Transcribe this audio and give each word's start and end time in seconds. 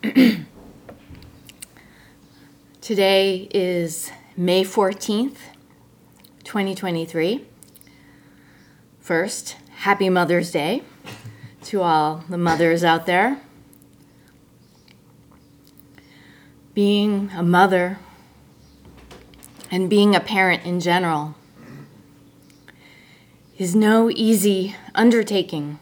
Today 2.80 3.48
is 3.52 4.10
May 4.34 4.64
14th, 4.64 5.36
2023. 6.42 7.44
First, 8.98 9.56
happy 9.80 10.08
Mother's 10.08 10.50
Day 10.50 10.82
to 11.64 11.82
all 11.82 12.24
the 12.30 12.38
mothers 12.38 12.82
out 12.82 13.04
there. 13.04 13.42
Being 16.72 17.30
a 17.36 17.42
mother 17.42 17.98
and 19.70 19.90
being 19.90 20.14
a 20.14 20.20
parent 20.20 20.64
in 20.64 20.80
general 20.80 21.34
is 23.58 23.76
no 23.76 24.08
easy 24.08 24.76
undertaking, 24.94 25.78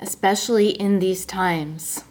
especially 0.00 0.70
in 0.70 0.98
these 0.98 1.26
times 1.26 2.04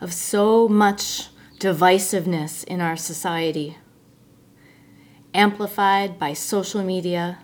of 0.00 0.12
so 0.12 0.68
much 0.68 1.28
divisiveness 1.58 2.62
in 2.64 2.80
our 2.80 2.96
society, 2.96 3.76
amplified 5.34 6.18
by 6.18 6.32
social 6.32 6.82
media 6.82 7.38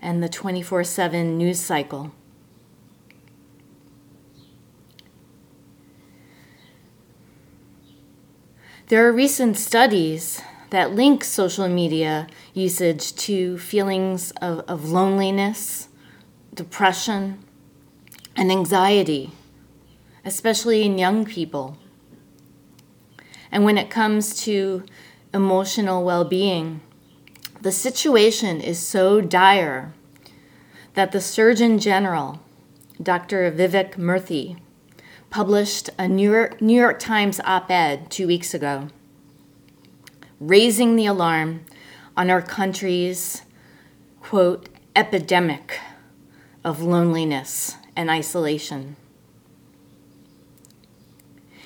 and 0.00 0.22
the 0.22 0.28
24 0.28 0.82
7 0.84 1.36
news 1.36 1.60
cycle. 1.60 2.12
There 8.86 9.06
are 9.06 9.12
recent 9.12 9.58
studies 9.58 10.40
that 10.70 10.94
link 10.94 11.22
social 11.22 11.68
media 11.68 12.26
usage 12.54 13.14
to 13.16 13.58
feelings 13.58 14.30
of, 14.40 14.60
of 14.60 14.88
loneliness, 14.88 15.88
depression, 16.54 17.44
and 18.38 18.52
anxiety, 18.52 19.32
especially 20.24 20.84
in 20.84 20.96
young 20.96 21.24
people. 21.24 21.76
And 23.50 23.64
when 23.64 23.76
it 23.76 23.90
comes 23.90 24.40
to 24.44 24.84
emotional 25.34 26.04
well 26.04 26.24
being, 26.24 26.80
the 27.60 27.72
situation 27.72 28.60
is 28.60 28.78
so 28.78 29.20
dire 29.20 29.92
that 30.94 31.10
the 31.10 31.20
Surgeon 31.20 31.80
General, 31.80 32.40
Dr. 33.02 33.50
Vivek 33.50 33.96
Murthy, 33.96 34.56
published 35.30 35.90
a 35.98 36.06
New 36.06 36.30
York, 36.30 36.62
New 36.62 36.80
York 36.80 37.00
Times 37.00 37.40
op 37.40 37.72
ed 37.72 38.08
two 38.08 38.28
weeks 38.28 38.54
ago, 38.54 38.86
raising 40.38 40.94
the 40.94 41.06
alarm 41.06 41.64
on 42.16 42.30
our 42.30 42.42
country's, 42.42 43.42
quote, 44.20 44.68
epidemic 44.94 45.80
of 46.62 46.80
loneliness 46.80 47.77
and 47.98 48.08
isolation. 48.08 48.94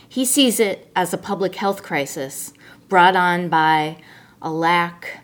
He 0.09 0.25
sees 0.25 0.59
it 0.59 0.91
as 0.97 1.13
a 1.13 1.19
public 1.19 1.57
health 1.57 1.83
crisis 1.83 2.55
brought 2.89 3.15
on 3.15 3.51
by 3.51 3.99
a 4.41 4.51
lack 4.51 5.21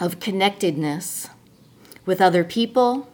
of 0.00 0.18
connectedness 0.18 1.28
with 2.04 2.20
other 2.20 2.42
people 2.42 3.08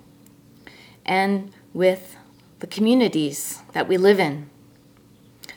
and 1.04 1.52
with 1.74 2.16
the 2.60 2.66
communities 2.66 3.60
that 3.74 3.86
we 3.86 3.98
live 3.98 4.18
in. 4.18 4.48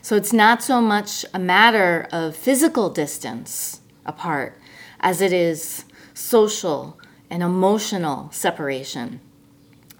So 0.01 0.17
it's 0.17 0.33
not 0.33 0.61
so 0.61 0.81
much 0.81 1.25
a 1.33 1.39
matter 1.39 2.07
of 2.11 2.35
physical 2.35 2.89
distance 2.89 3.79
apart 4.05 4.59
as 4.99 5.21
it 5.21 5.31
is 5.31 5.85
social 6.13 6.99
and 7.29 7.41
emotional 7.41 8.29
separation, 8.31 9.21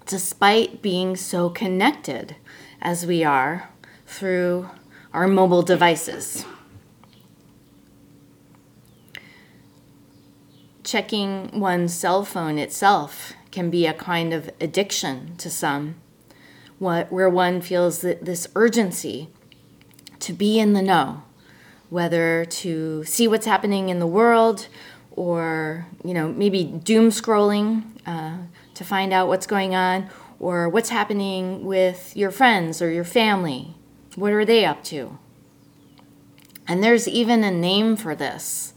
despite 0.06 0.80
being 0.80 1.16
so 1.16 1.50
connected 1.50 2.36
as 2.80 3.04
we 3.04 3.24
are 3.24 3.70
through 4.06 4.70
our 5.12 5.26
mobile 5.26 5.62
devices. 5.62 6.44
Checking 10.84 11.58
one's 11.58 11.92
cell 11.92 12.24
phone 12.24 12.58
itself 12.58 13.32
can 13.50 13.70
be 13.70 13.86
a 13.86 13.92
kind 13.92 14.32
of 14.32 14.48
addiction 14.60 15.36
to 15.38 15.50
some, 15.50 15.96
where 16.78 17.28
one 17.28 17.60
feels 17.60 18.02
that 18.02 18.24
this 18.24 18.46
urgency 18.54 19.28
to 20.20 20.32
be 20.32 20.60
in 20.60 20.74
the 20.74 20.82
know, 20.82 21.24
whether 21.90 22.44
to 22.44 23.02
see 23.04 23.26
what's 23.26 23.46
happening 23.46 23.88
in 23.88 23.98
the 23.98 24.06
world 24.06 24.68
or 25.16 25.86
you 26.04 26.12
know 26.12 26.28
maybe 26.28 26.62
doom 26.62 27.08
scrolling 27.08 27.82
uh, 28.06 28.36
to 28.76 28.84
find 28.84 29.12
out 29.12 29.28
what's 29.28 29.46
going 29.46 29.74
on 29.74 30.08
or 30.38 30.68
what's 30.68 30.88
happening 30.88 31.64
with 31.66 32.16
your 32.16 32.30
friends 32.30 32.80
or 32.80 32.90
your 32.90 33.04
family 33.04 33.74
what 34.16 34.32
are 34.32 34.44
they 34.46 34.64
up 34.64 34.82
to? 34.84 35.18
And 36.66 36.82
there's 36.82 37.06
even 37.06 37.44
a 37.44 37.50
name 37.50 37.96
for 37.96 38.16
this 38.16 38.72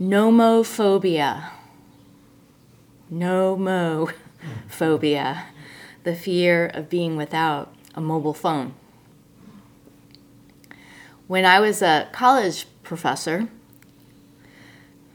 nomophobia. 0.00 1.50
Nomophobia, 3.12 4.14
the 6.04 6.14
fear 6.14 6.66
of 6.66 6.88
being 6.88 7.16
without 7.16 7.74
a 7.94 8.00
mobile 8.00 8.32
phone. 8.32 8.74
When 11.26 11.44
I 11.44 11.60
was 11.60 11.82
a 11.82 12.08
college 12.12 12.66
professor, 12.82 13.48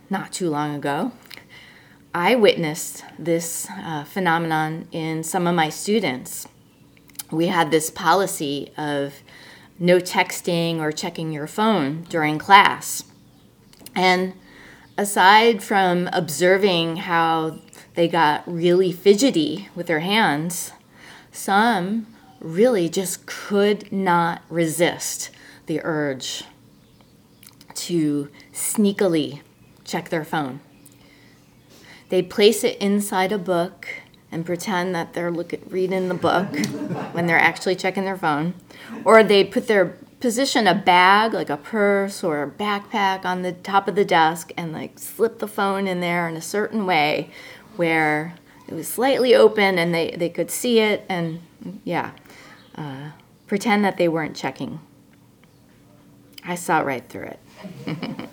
not 0.09 0.31
too 0.31 0.49
long 0.49 0.75
ago, 0.75 1.11
I 2.17 2.33
witnessed 2.33 3.05
this 3.19 3.67
uh, 3.69 4.03
phenomenon 4.03 4.87
in 4.91 5.23
some 5.23 5.45
of 5.45 5.53
my 5.53 5.69
students 5.69 6.47
we 7.29 7.45
had 7.45 7.69
this 7.69 7.91
policy 7.91 8.71
of 8.75 9.21
no 9.77 9.99
texting 9.99 10.79
or 10.79 10.91
checking 10.91 11.31
your 11.31 11.45
phone 11.45 12.07
during 12.09 12.39
class. 12.39 13.03
And 13.95 14.33
aside 14.97 15.61
from 15.61 16.09
observing 16.11 16.97
how 16.97 17.59
they 17.93 18.07
got 18.07 18.43
really 18.51 18.91
fidgety 18.91 19.69
with 19.75 19.85
their 19.85 19.99
hands, 19.99 20.71
some 21.31 22.07
really 22.39 22.89
just 22.89 23.27
could 23.27 23.91
not 23.91 24.41
resist 24.49 25.29
the 25.67 25.81
urge 25.83 26.45
to 27.75 28.31
sneakily 28.51 29.41
check 29.83 30.09
their 30.09 30.25
phone. 30.25 30.61
They'd 32.09 32.29
place 32.29 32.63
it 32.63 32.77
inside 32.79 33.31
a 33.31 33.37
book 33.37 33.87
and 34.31 34.45
pretend 34.45 34.93
that 34.95 35.13
they're 35.13 35.31
looking 35.31 35.61
reading 35.69 36.07
the 36.07 36.13
book 36.13 36.47
when 37.13 37.27
they're 37.27 37.39
actually 37.39 37.75
checking 37.75 38.05
their 38.05 38.17
phone. 38.17 38.53
Or 39.03 39.23
they 39.23 39.43
put 39.43 39.67
their 39.67 39.97
position 40.19 40.65
a 40.67 40.73
bag 40.73 41.33
like 41.33 41.49
a 41.49 41.57
purse 41.57 42.23
or 42.23 42.41
a 42.43 42.49
backpack 42.49 43.23
on 43.23 43.43
the 43.43 43.51
top 43.51 43.87
of 43.87 43.95
the 43.95 44.05
desk 44.05 44.51
and 44.57 44.73
like 44.73 44.97
slip 44.97 45.39
the 45.39 45.47
phone 45.47 45.87
in 45.87 45.99
there 45.99 46.27
in 46.27 46.35
a 46.35 46.41
certain 46.41 46.85
way 46.85 47.29
where 47.75 48.35
it 48.67 48.73
was 48.73 48.87
slightly 48.87 49.35
open 49.35 49.77
and 49.77 49.93
they, 49.93 50.11
they 50.17 50.29
could 50.29 50.49
see 50.49 50.79
it 50.79 51.05
and 51.07 51.39
yeah 51.83 52.11
uh, 52.75 53.11
pretend 53.45 53.85
that 53.85 53.97
they 53.97 54.07
weren't 54.07 54.35
checking. 54.35 54.79
I 56.43 56.55
saw 56.55 56.79
right 56.79 57.07
through 57.07 57.31
it 57.33 57.39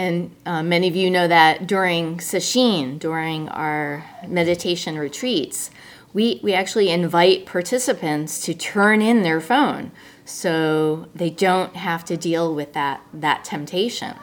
and 0.00 0.34
uh, 0.46 0.62
many 0.62 0.88
of 0.88 0.96
you 0.96 1.10
know 1.10 1.28
that 1.28 1.66
during 1.66 2.16
sesshin, 2.16 2.98
during 2.98 3.50
our 3.50 4.02
meditation 4.26 4.98
retreats, 4.98 5.70
we, 6.14 6.40
we 6.42 6.54
actually 6.54 6.88
invite 6.88 7.44
participants 7.44 8.40
to 8.46 8.54
turn 8.54 9.02
in 9.02 9.24
their 9.24 9.42
phone 9.42 9.92
so 10.24 11.06
they 11.14 11.28
don't 11.28 11.76
have 11.76 12.02
to 12.06 12.16
deal 12.16 12.54
with 12.54 12.72
that, 12.72 13.02
that 13.12 13.44
temptation. 13.44 14.16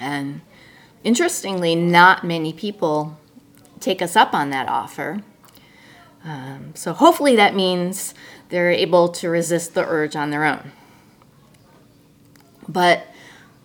And 0.00 0.40
interestingly, 1.04 1.74
not 1.74 2.24
many 2.24 2.54
people 2.54 3.18
take 3.78 4.00
us 4.00 4.16
up 4.16 4.32
on 4.32 4.48
that 4.50 4.70
offer. 4.70 5.20
Um, 6.24 6.72
so 6.74 6.94
hopefully 6.94 7.36
that 7.36 7.54
means 7.54 8.14
they're 8.48 8.70
able 8.70 9.10
to 9.10 9.28
resist 9.28 9.74
the 9.74 9.84
urge 9.86 10.16
on 10.16 10.30
their 10.30 10.46
own. 10.46 10.72
But 12.66 13.06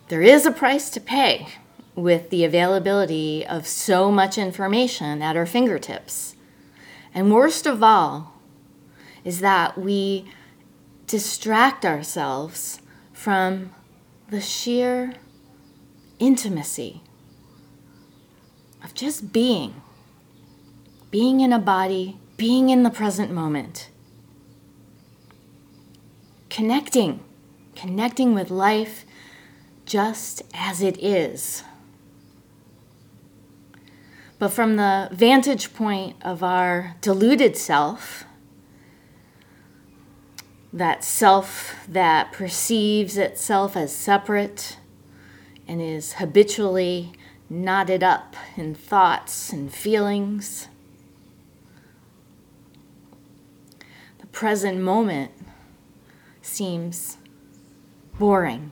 there 0.08 0.22
is 0.22 0.46
a 0.46 0.50
price 0.50 0.90
to 0.90 1.00
pay 1.00 1.48
with 1.94 2.30
the 2.30 2.44
availability 2.44 3.46
of 3.46 3.66
so 3.66 4.10
much 4.10 4.38
information 4.38 5.20
at 5.20 5.36
our 5.36 5.46
fingertips. 5.46 6.34
And 7.14 7.32
worst 7.32 7.66
of 7.66 7.82
all 7.82 8.34
is 9.24 9.40
that 9.40 9.76
we 9.76 10.30
distract 11.06 11.84
ourselves 11.84 12.80
from 13.12 13.74
the 14.30 14.40
sheer 14.40 15.14
intimacy 16.18 17.02
of 18.82 18.94
just 18.94 19.32
being, 19.32 19.82
being 21.10 21.40
in 21.40 21.52
a 21.52 21.58
body, 21.58 22.18
being 22.36 22.70
in 22.70 22.82
the 22.82 22.90
present 22.90 23.32
moment, 23.32 23.90
connecting, 26.48 27.20
connecting 27.74 28.34
with 28.34 28.50
life 28.50 29.04
just 29.88 30.42
as 30.52 30.82
it 30.82 31.02
is. 31.02 31.64
But 34.38 34.50
from 34.50 34.76
the 34.76 35.08
vantage 35.10 35.74
point 35.74 36.16
of 36.22 36.44
our 36.44 36.94
deluded 37.00 37.56
self, 37.56 38.24
that 40.72 41.02
self 41.02 41.86
that 41.88 42.32
perceives 42.32 43.16
itself 43.16 43.76
as 43.76 43.94
separate 43.96 44.76
and 45.66 45.80
is 45.80 46.14
habitually 46.14 47.12
knotted 47.48 48.02
up 48.02 48.36
in 48.56 48.74
thoughts 48.74 49.52
and 49.52 49.72
feelings. 49.72 50.68
The 54.18 54.26
present 54.26 54.78
moment 54.80 55.32
seems 56.42 57.16
boring. 58.18 58.70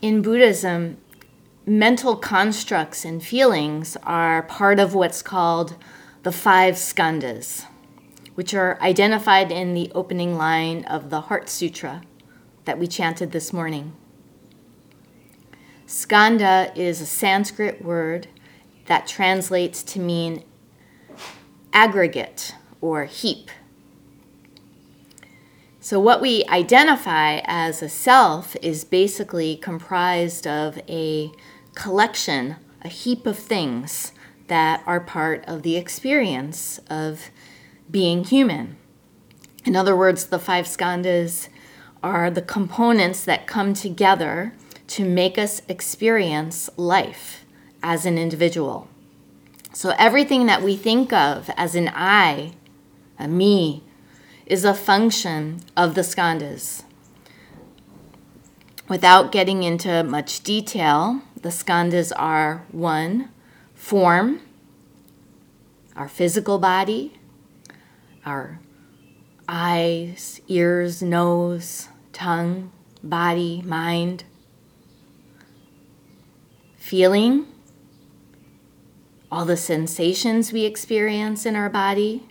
In 0.00 0.22
Buddhism, 0.22 0.96
mental 1.66 2.16
constructs 2.16 3.04
and 3.04 3.22
feelings 3.22 3.98
are 4.02 4.42
part 4.44 4.80
of 4.80 4.94
what's 4.94 5.20
called 5.20 5.76
the 6.22 6.32
five 6.32 6.76
skandhas, 6.76 7.66
which 8.34 8.54
are 8.54 8.80
identified 8.80 9.52
in 9.52 9.74
the 9.74 9.92
opening 9.94 10.38
line 10.38 10.86
of 10.86 11.10
the 11.10 11.22
Heart 11.22 11.50
Sutra 11.50 12.00
that 12.64 12.78
we 12.78 12.86
chanted 12.86 13.32
this 13.32 13.52
morning. 13.52 13.92
Skandha 15.86 16.74
is 16.74 17.02
a 17.02 17.06
Sanskrit 17.06 17.84
word 17.84 18.28
that 18.86 19.06
translates 19.06 19.82
to 19.82 20.00
mean 20.00 20.44
aggregate 21.74 22.54
or 22.80 23.04
heap. 23.04 23.50
So, 25.82 25.98
what 25.98 26.20
we 26.20 26.44
identify 26.44 27.40
as 27.44 27.82
a 27.82 27.88
self 27.88 28.54
is 28.60 28.84
basically 28.84 29.56
comprised 29.56 30.46
of 30.46 30.78
a 30.86 31.32
collection, 31.74 32.56
a 32.82 32.88
heap 32.88 33.26
of 33.26 33.38
things 33.38 34.12
that 34.48 34.82
are 34.86 35.00
part 35.00 35.42
of 35.46 35.62
the 35.62 35.78
experience 35.78 36.80
of 36.90 37.30
being 37.90 38.24
human. 38.24 38.76
In 39.64 39.74
other 39.74 39.96
words, 39.96 40.26
the 40.26 40.38
five 40.38 40.66
skandhas 40.66 41.48
are 42.02 42.30
the 42.30 42.42
components 42.42 43.24
that 43.24 43.46
come 43.46 43.72
together 43.72 44.52
to 44.88 45.04
make 45.06 45.38
us 45.38 45.62
experience 45.66 46.68
life 46.76 47.46
as 47.82 48.04
an 48.04 48.18
individual. 48.18 48.88
So 49.72 49.94
everything 49.98 50.44
that 50.44 50.62
we 50.62 50.76
think 50.76 51.10
of 51.10 51.48
as 51.56 51.74
an 51.74 51.90
I, 51.94 52.52
a 53.18 53.28
me, 53.28 53.84
is 54.50 54.64
a 54.64 54.74
function 54.74 55.60
of 55.76 55.94
the 55.94 56.00
skandhas. 56.00 56.82
Without 58.88 59.30
getting 59.30 59.62
into 59.62 60.02
much 60.02 60.42
detail, 60.42 61.22
the 61.40 61.50
skandhas 61.50 62.10
are 62.16 62.66
one, 62.72 63.28
form, 63.76 64.40
our 65.94 66.08
physical 66.08 66.58
body, 66.58 67.16
our 68.26 68.58
eyes, 69.48 70.40
ears, 70.48 71.00
nose, 71.00 71.86
tongue, 72.12 72.72
body, 73.04 73.62
mind, 73.64 74.24
feeling, 76.76 77.46
all 79.30 79.44
the 79.44 79.56
sensations 79.56 80.52
we 80.52 80.64
experience 80.64 81.46
in 81.46 81.54
our 81.54 81.70
body, 81.70 82.26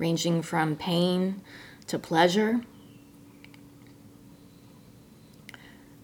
ranging 0.00 0.42
from 0.42 0.74
pain 0.74 1.42
to 1.86 1.98
pleasure. 1.98 2.62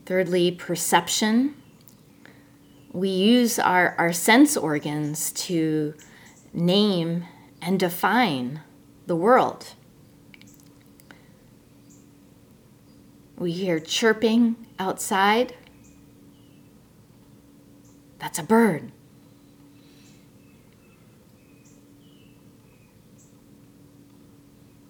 Thirdly, 0.05 0.53
perception 0.53 1.57
we 2.97 3.11
use 3.11 3.59
our, 3.59 3.95
our 3.99 4.11
sense 4.11 4.57
organs 4.57 5.31
to 5.33 5.93
name 6.55 7.27
and 7.61 7.79
define 7.79 8.63
the 9.07 9.15
world. 9.15 9.75
We 13.37 13.53
hear 13.53 13.79
chirping 13.79 14.57
outside. 14.79 15.55
That's 18.19 18.39
a 18.39 18.43
bird. 18.43 18.93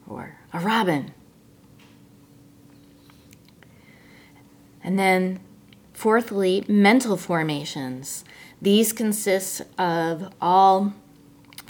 Or 0.08 0.36
a 0.52 0.60
robin. 0.60 1.12
And 4.82 4.98
then 4.98 5.40
Fourthly, 5.96 6.62
mental 6.68 7.16
formations. 7.16 8.22
These 8.60 8.92
consist 8.92 9.62
of 9.78 10.30
all 10.42 10.92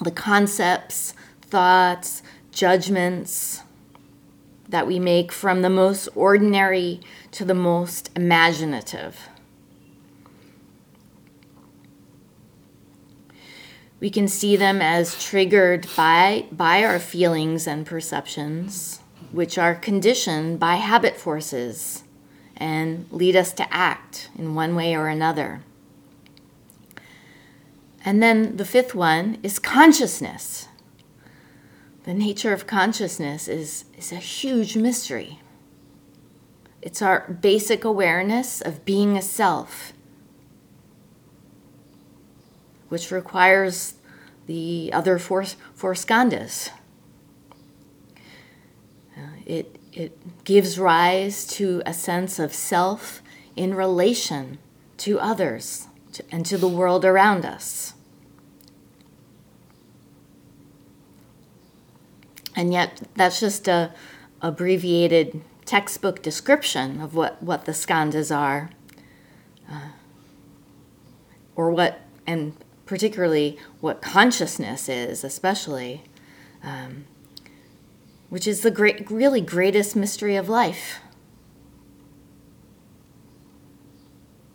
the 0.02 0.10
concepts, 0.10 1.14
thoughts, 1.42 2.24
judgments 2.50 3.62
that 4.68 4.84
we 4.84 4.98
make 4.98 5.30
from 5.30 5.62
the 5.62 5.70
most 5.70 6.08
ordinary 6.16 7.00
to 7.30 7.44
the 7.44 7.54
most 7.54 8.10
imaginative. 8.16 9.28
We 13.98 14.10
can 14.10 14.28
see 14.28 14.56
them 14.56 14.82
as 14.82 15.22
triggered 15.22 15.87
by, 15.96 16.46
by 16.52 16.84
our 16.84 16.98
feelings 16.98 17.66
and 17.66 17.87
perceptions, 17.87 19.00
which 19.32 19.56
are 19.56 19.75
conditioned 19.75 20.60
by 20.60 20.76
habit 20.76 21.16
forces 21.16 22.04
and 22.56 23.06
lead 23.10 23.37
us 23.37 23.52
to 23.54 23.75
act 23.75 24.31
in 24.37 24.54
one 24.54 24.75
way 24.75 24.94
or 24.94 25.08
another. 25.08 25.62
And 28.04 28.22
then 28.22 28.56
the 28.56 28.64
fifth 28.64 28.94
one 28.94 29.38
is 29.43 29.58
consciousness. 29.58 30.69
The 32.04 32.14
nature 32.14 32.52
of 32.52 32.66
consciousness 32.66 33.49
is, 33.49 33.84
is 33.99 34.12
a 34.12 34.16
huge 34.16 34.76
mystery. 34.76 35.40
It's 36.81 37.02
our 37.02 37.28
basic 37.40 37.82
awareness 37.82 38.60
of 38.60 38.84
being 38.84 39.16
a 39.16 39.22
self, 39.22 39.92
which 42.88 43.10
requires 43.10 43.94
the 44.46 44.90
other 44.92 45.18
four, 45.18 45.44
four 45.74 45.94
skandhas. 45.94 46.70
Uh, 49.16 49.20
it, 49.44 49.78
it 49.92 50.44
gives 50.44 50.78
rise 50.78 51.46
to 51.46 51.82
a 51.86 51.94
sense 51.94 52.38
of 52.38 52.54
self 52.54 53.22
in 53.56 53.74
relation 53.74 54.58
to 54.98 55.18
others 55.18 55.88
and 56.30 56.46
to 56.46 56.56
the 56.56 56.68
world 56.68 57.04
around 57.04 57.44
us. 57.44 57.94
And 62.54 62.72
yet, 62.72 63.02
that's 63.14 63.38
just 63.40 63.68
a 63.68 63.92
abbreviated 64.40 65.42
textbook 65.66 66.22
description 66.22 67.00
of 67.00 67.14
what, 67.14 67.42
what 67.42 67.64
the 67.64 67.72
skandhas 67.72 68.34
are, 68.34 68.70
uh, 69.70 69.88
or 71.54 71.70
what, 71.70 72.00
and 72.26 72.54
particularly 72.87 73.59
what 73.81 74.00
consciousness 74.00 74.88
is, 74.88 75.23
especially. 75.23 76.05
Um, 76.62 77.05
which 78.28 78.47
is 78.47 78.62
the 78.62 78.71
great, 78.73 79.09
really 79.09 79.40
greatest 79.40 79.95
mystery 79.95 80.35
of 80.35 80.49
life 80.49 80.99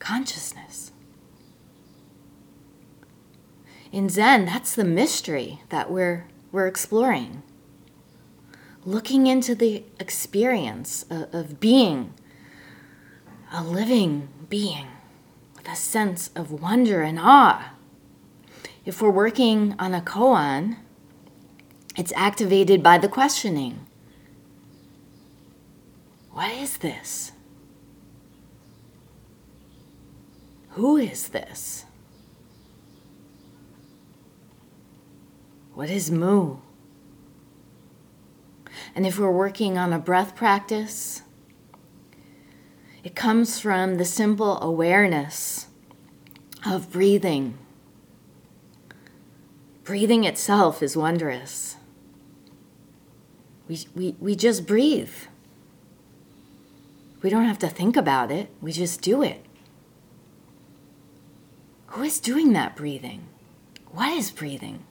consciousness. 0.02 0.92
In 3.92 4.10
Zen, 4.10 4.46
that's 4.46 4.76
the 4.76 4.84
mystery 4.84 5.62
that 5.70 5.92
we're, 5.92 6.28
we're 6.52 6.68
exploring. 6.68 7.44
Looking 8.84 9.28
into 9.28 9.54
the 9.54 9.84
experience 10.00 11.06
of, 11.10 11.34
of 11.34 11.60
being 11.60 12.14
a 13.54 13.64
living 13.64 14.28
being 14.50 14.88
with 15.56 15.68
a 15.68 15.76
sense 15.76 16.30
of 16.36 16.52
wonder 16.52 17.04
and 17.04 17.20
awe. 17.20 17.74
If 18.84 19.00
we're 19.02 19.12
working 19.12 19.76
on 19.78 19.94
a 19.94 20.02
koan, 20.02 20.78
it's 21.96 22.12
activated 22.16 22.82
by 22.82 22.98
the 22.98 23.08
questioning 23.08 23.86
What 26.32 26.52
is 26.52 26.78
this? 26.78 27.32
Who 30.70 30.98
is 30.98 31.30
this? 31.30 31.86
What 35.74 35.90
is 35.90 36.10
mu? 36.10 36.58
And 38.96 39.06
if 39.06 39.20
we're 39.20 39.32
working 39.32 39.78
on 39.78 39.94
a 39.94 40.00
breath 40.00 40.36
practice, 40.36 41.22
it 43.04 43.16
comes 43.16 43.60
from 43.60 43.98
the 43.98 44.06
simple 44.06 44.62
awareness 44.62 45.68
of 46.66 46.92
breathing. 46.92 47.58
Breathing 49.84 50.26
itself 50.26 50.84
is 50.84 50.96
wondrous. 50.96 51.76
We, 53.68 53.80
we, 53.96 54.16
we 54.20 54.36
just 54.36 54.68
breathe. 54.68 55.14
We 57.24 57.30
don't 57.30 57.46
have 57.46 57.60
to 57.60 57.68
think 57.68 57.98
about 57.98 58.32
it, 58.32 58.50
we 58.62 58.72
just 58.72 59.02
do 59.02 59.24
it. 59.24 59.46
Who 61.88 62.04
is 62.04 62.20
doing 62.20 62.54
that 62.54 62.76
breathing? 62.76 63.28
What 63.92 64.12
is 64.14 64.32
breathing? 64.32 64.86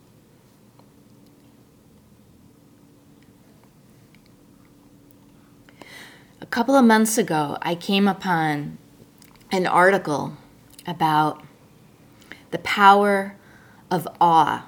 A 6.41 6.47
couple 6.47 6.75
of 6.75 6.85
months 6.85 7.17
ago, 7.17 7.57
I 7.63 7.75
came 7.75 8.09
upon 8.09 8.79
an 9.53 9.67
article 9.67 10.37
about 10.87 11.43
the 12.51 12.59
power 12.59 13.37
of 13.91 14.07
awe 14.21 14.67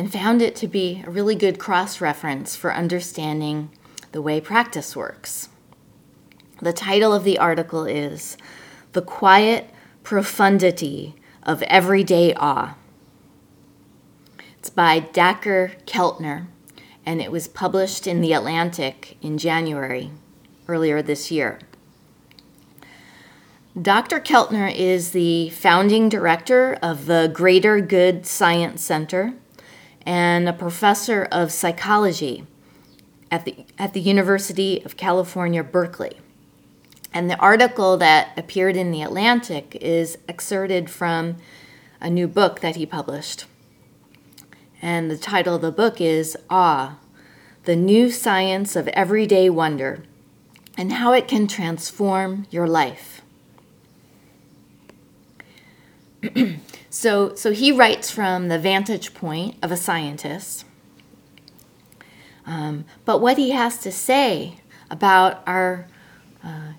and 0.00 0.10
found 0.10 0.40
it 0.40 0.56
to 0.56 0.66
be 0.66 1.04
a 1.06 1.10
really 1.10 1.34
good 1.34 1.58
cross 1.58 2.00
reference 2.00 2.56
for 2.56 2.72
understanding 2.72 3.68
the 4.12 4.22
way 4.22 4.40
practice 4.40 4.96
works. 4.96 5.50
The 6.62 6.72
title 6.72 7.12
of 7.12 7.22
the 7.22 7.36
article 7.36 7.84
is 7.84 8.38
The 8.92 9.02
Quiet 9.02 9.68
Profundity 10.02 11.16
of 11.42 11.62
Everyday 11.64 12.32
Awe. 12.32 12.76
It's 14.58 14.70
by 14.70 15.00
Dacher 15.00 15.72
Keltner, 15.84 16.46
and 17.04 17.20
it 17.20 17.30
was 17.30 17.46
published 17.46 18.06
in 18.06 18.22
The 18.22 18.32
Atlantic 18.32 19.18
in 19.20 19.36
January, 19.36 20.12
earlier 20.66 21.02
this 21.02 21.30
year. 21.30 21.58
Dr. 23.78 24.18
Keltner 24.18 24.74
is 24.74 25.10
the 25.10 25.50
founding 25.50 26.08
director 26.08 26.78
of 26.80 27.04
the 27.04 27.30
Greater 27.30 27.82
Good 27.82 28.24
Science 28.24 28.82
Center 28.82 29.34
and 30.06 30.48
a 30.48 30.52
professor 30.52 31.28
of 31.30 31.52
psychology 31.52 32.46
at 33.30 33.44
the, 33.44 33.64
at 33.78 33.92
the 33.92 34.00
University 34.00 34.82
of 34.84 34.96
California, 34.96 35.62
Berkeley. 35.62 36.18
And 37.12 37.30
the 37.30 37.38
article 37.38 37.96
that 37.96 38.36
appeared 38.36 38.76
in 38.76 38.90
The 38.90 39.02
Atlantic 39.02 39.76
is 39.80 40.16
excerpted 40.28 40.88
from 40.90 41.36
a 42.00 42.08
new 42.08 42.28
book 42.28 42.60
that 42.60 42.76
he 42.76 42.86
published. 42.86 43.46
And 44.80 45.10
the 45.10 45.18
title 45.18 45.56
of 45.56 45.62
the 45.62 45.72
book 45.72 46.00
is 46.00 46.36
Awe 46.48 46.98
The 47.64 47.76
New 47.76 48.10
Science 48.10 48.76
of 48.76 48.88
Everyday 48.88 49.50
Wonder 49.50 50.04
and 50.76 50.94
How 50.94 51.12
It 51.12 51.28
Can 51.28 51.46
Transform 51.46 52.46
Your 52.50 52.66
Life. 52.66 53.22
so, 56.90 57.34
so 57.36 57.52
he 57.52 57.70
writes 57.70 58.10
from 58.10 58.48
the 58.48 58.58
vantage 58.58 59.14
point 59.14 59.56
of 59.62 59.70
a 59.70 59.76
scientist. 59.76 60.64
Um, 62.44 62.84
but 63.04 63.20
what 63.20 63.38
he 63.38 63.50
has 63.50 63.78
to 63.78 63.92
say 63.92 64.56
about 64.90 65.42
our 65.46 65.86
uh, 66.42 66.72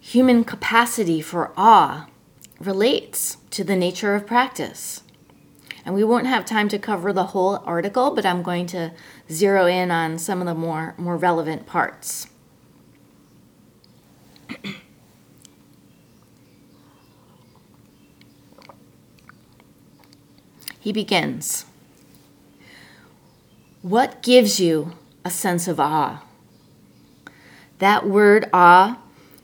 human 0.00 0.42
capacity 0.42 1.20
for 1.20 1.52
awe 1.56 2.08
relates 2.58 3.36
to 3.50 3.62
the 3.62 3.76
nature 3.76 4.16
of 4.16 4.26
practice. 4.26 5.02
And 5.84 5.94
we 5.94 6.02
won't 6.02 6.26
have 6.26 6.44
time 6.44 6.68
to 6.70 6.78
cover 6.78 7.12
the 7.12 7.26
whole 7.26 7.62
article, 7.64 8.10
but 8.10 8.26
I'm 8.26 8.42
going 8.42 8.66
to 8.68 8.92
zero 9.30 9.66
in 9.66 9.92
on 9.92 10.18
some 10.18 10.40
of 10.40 10.46
the 10.46 10.54
more, 10.54 10.94
more 10.98 11.16
relevant 11.16 11.66
parts. 11.66 12.26
he 20.82 20.92
begins 20.92 21.64
What 23.82 24.20
gives 24.20 24.58
you 24.58 24.94
a 25.24 25.30
sense 25.30 25.68
of 25.68 25.78
awe? 25.78 26.24
That 27.78 28.08
word 28.08 28.50
awe, 28.52 28.98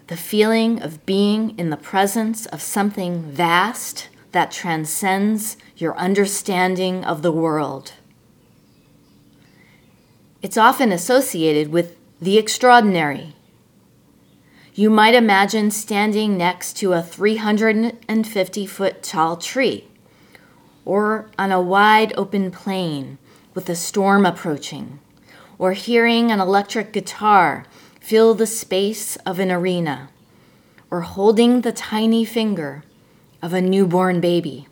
the 0.09 0.17
feeling 0.17 0.83
of 0.83 1.07
being 1.07 1.57
in 1.57 1.71
the 1.71 1.77
presence 1.77 2.47
of 2.47 2.61
something 2.61 3.23
vast 3.23 4.09
that 4.33 4.51
transcends 4.51 5.57
your 5.77 5.97
understanding 5.97 7.05
of 7.05 7.23
the 7.23 7.33
world. 7.33 7.93
It's 10.43 10.57
often 10.57 10.91
associated 10.91 11.71
with 11.71 11.97
the 12.21 12.37
extraordinary. 12.37 13.35
You 14.75 14.91
might 14.91 15.15
imagine 15.15 15.71
standing 15.71 16.37
next 16.37 16.77
to 16.79 16.95
a 16.95 17.03
350 17.03 18.67
foot 18.67 19.03
tall 19.05 19.37
tree 19.37 19.89
or 20.89 21.29
on 21.39 21.53
a 21.53 21.61
wide 21.61 22.15
open 22.17 22.51
plain 22.51 23.19
with 23.53 23.69
a 23.69 23.77
storm 23.77 24.25
approaching, 24.25 24.99
or 25.59 25.75
hearing 25.75 26.31
an 26.31 26.41
electric 26.41 26.95
guitar 26.95 27.67
fill 28.01 28.35
the 28.35 28.47
space 28.47 29.17
of 29.27 29.39
an 29.39 29.53
arena, 29.53 30.09
or 30.91 31.03
holding 31.03 31.61
the 31.61 31.73
tiny 31.73 32.25
finger 32.25 32.83
of 33.43 33.53
a 33.53 33.61
newborn 33.61 34.19
baby. 34.19 34.67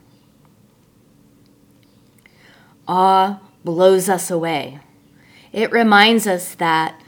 Awe 2.89 3.39
blows 3.63 4.09
us 4.09 4.31
away. 4.31 4.81
It 5.53 5.71
reminds 5.71 6.27
us 6.27 6.55
that 6.55 6.99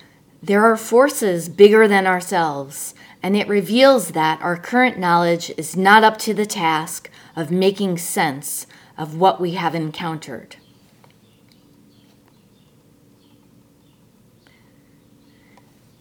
there 0.43 0.63
are 0.67 0.77
forces 0.77 1.49
bigger 1.49 1.89
than 1.89 2.07
ourselves, 2.07 2.93
and 3.23 3.39
it 3.39 3.49
reveals 3.49 4.09
that 4.09 4.39
our 4.43 4.59
current 4.59 4.99
knowledge 4.99 5.51
is 5.57 5.79
not 5.79 6.05
up 6.05 6.19
to 6.19 6.35
the 6.35 6.45
task 6.45 7.09
of 7.35 7.51
making 7.51 7.97
sense 7.97 8.67
of 8.99 9.15
what 9.15 9.41
we 9.41 9.53
have 9.53 9.75
encountered. 9.75 10.57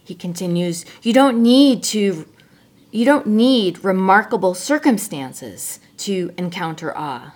He 0.03 0.15
continues, 0.15 0.85
you 1.03 1.13
don't 1.13 1.41
need 1.41 1.83
to 1.83 2.27
you 2.89 3.03
don't 3.03 3.27
need 3.27 3.83
remarkable 3.83 4.53
circumstances 4.53 5.79
to 5.97 6.33
encounter 6.37 6.97
awe. 6.97 7.35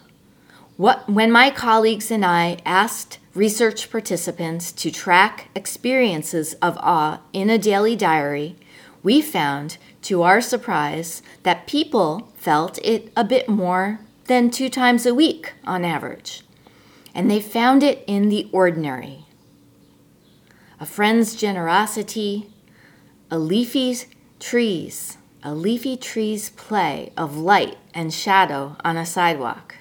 What, 0.78 1.10
when 1.10 1.32
my 1.32 1.52
colleagues 1.52 2.10
and 2.10 2.26
I 2.26 2.58
asked 2.66 3.20
research 3.36 3.92
participants 3.92 4.72
to 4.72 4.90
track 4.90 5.50
experiences 5.54 6.54
of 6.56 6.78
awe 6.78 7.20
in 7.34 7.50
a 7.50 7.58
daily 7.58 7.98
diary, 7.98 8.56
we 9.04 9.22
found, 9.22 9.78
to 10.04 10.24
our 10.24 10.42
surprise, 10.42 11.22
that 11.44 11.68
people 11.68 12.32
felt 12.36 12.80
it 12.84 13.12
a 13.16 13.24
bit 13.24 13.50
more 13.50 14.00
than 14.26 14.50
two 14.50 14.70
times 14.70 15.06
a 15.06 15.14
week 15.14 15.54
on 15.66 15.84
average. 15.84 16.44
And 17.14 17.30
they 17.30 17.42
found 17.42 17.84
it 17.84 18.04
in 18.08 18.30
the 18.30 18.50
ordinary 18.52 19.26
a 20.80 20.86
friend's 20.86 21.36
generosity, 21.36 22.50
a 23.30 23.38
leafy 23.38 23.96
trees, 24.40 25.20
a 25.44 25.54
leafy 25.54 25.96
tree's 25.96 26.50
play 26.50 27.14
of 27.16 27.38
light 27.38 27.78
and 27.94 28.12
shadow 28.12 28.76
on 28.84 28.98
a 28.98 29.06
sidewalk, 29.06 29.76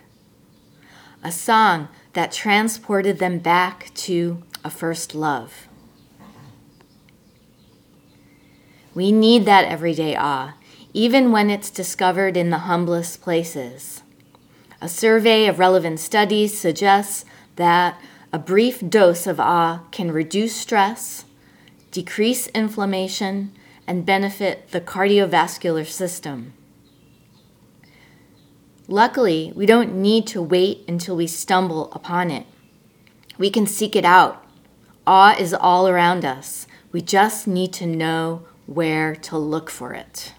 a 1.25 1.32
song 1.32 1.88
that 2.12 2.32
transported 2.32 3.18
them 3.18 3.38
back 3.38 3.90
to 3.94 4.42
a 4.62 4.68
first 4.68 5.14
love. 5.14 5.68
We 8.94 9.12
need 9.12 9.47
that 9.47 9.64
everyday 9.64 10.16
awe, 10.16 10.52
ah, 10.52 10.54
even 10.92 11.30
when 11.30 11.49
it's 11.49 11.70
discovered 11.70 12.37
in 12.37 12.50
the 12.50 12.59
humblest 12.59 13.23
places. 13.23 14.00
A 14.83 14.89
survey 14.89 15.47
of 15.47 15.59
relevant 15.59 16.01
studies 16.01 16.59
suggests 16.59 17.27
that 17.57 18.01
a 18.33 18.39
brief 18.39 18.81
dose 18.89 19.27
of 19.27 19.39
awe 19.39 19.83
can 19.91 20.11
reduce 20.11 20.57
stress, 20.57 21.27
decrease 21.91 22.47
inflammation, 22.49 23.53
and 23.87 24.07
benefit 24.07 24.71
the 24.71 24.81
cardiovascular 24.81 25.87
system. 25.87 26.55
Luckily, 28.89 29.53
we 29.55 29.67
don't 29.67 29.95
need 29.95 30.27
to 30.29 30.41
wait 30.41 30.85
until 30.89 31.15
we 31.15 31.27
stumble 31.27 31.93
upon 31.93 32.31
it. 32.31 32.47
We 33.37 33.51
can 33.51 33.67
seek 33.67 33.95
it 33.95 34.05
out. 34.05 34.45
Awe 35.07 35.37
is 35.39 35.53
all 35.53 35.89
around 35.89 36.25
us. 36.25 36.67
We 36.91 37.03
just 37.03 37.47
need 37.47 37.73
to 37.75 37.87
know 37.87 38.47
where 38.67 39.15
to 39.15 39.37
look 39.37 39.69
for 39.69 39.93
it. 39.93 40.33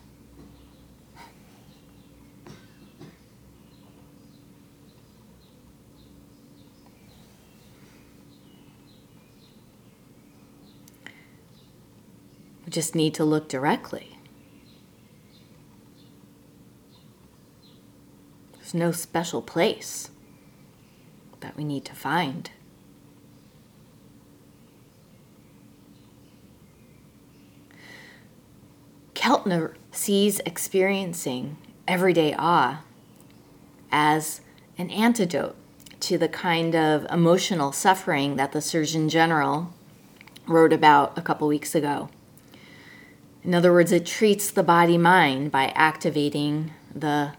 Just 12.72 12.96
need 12.96 13.14
to 13.16 13.26
look 13.26 13.48
directly. 13.48 14.18
There's 18.54 18.74
no 18.74 18.92
special 18.92 19.42
place 19.42 20.10
that 21.42 21.58
we 21.58 21.64
need 21.64 21.84
to 21.86 21.96
find. 21.96 22.50
Keltner 29.14 29.76
sees 29.92 30.40
experiencing 30.46 31.58
everyday 31.88 32.34
awe 32.34 32.82
as 33.92 34.42
an 34.78 34.90
antidote 34.90 35.56
to 36.00 36.18
the 36.18 36.28
kind 36.30 36.76
of 36.76 37.06
emotional 37.12 37.72
suffering 37.72 38.38
that 38.38 38.52
the 38.52 38.62
Surgeon 38.62 39.10
General 39.10 39.74
wrote 40.48 40.74
about 40.74 41.16
a 41.18 41.22
couple 41.22 41.48
weeks 41.48 41.76
ago. 41.76 42.10
In 43.44 43.56
other 43.56 43.72
words, 43.72 43.92
it 43.92 44.06
treats 44.06 44.52
the 44.52 44.64
body 44.64 44.98
mind 44.98 45.52
by 45.52 45.74
activating 45.76 46.72
the, 46.94 47.34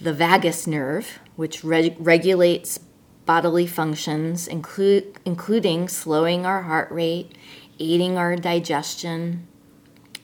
the 0.00 0.12
vagus 0.12 0.66
nerve, 0.66 1.20
which 1.36 1.64
reg- 1.64 1.96
regulates 1.98 2.78
bodily 3.24 3.66
functions, 3.66 4.46
including 4.46 5.88
slowing 5.88 6.44
our 6.44 6.62
heart 6.62 6.90
rate, 6.90 7.32
aiding 7.78 8.18
our 8.18 8.36
digestion, 8.36 9.46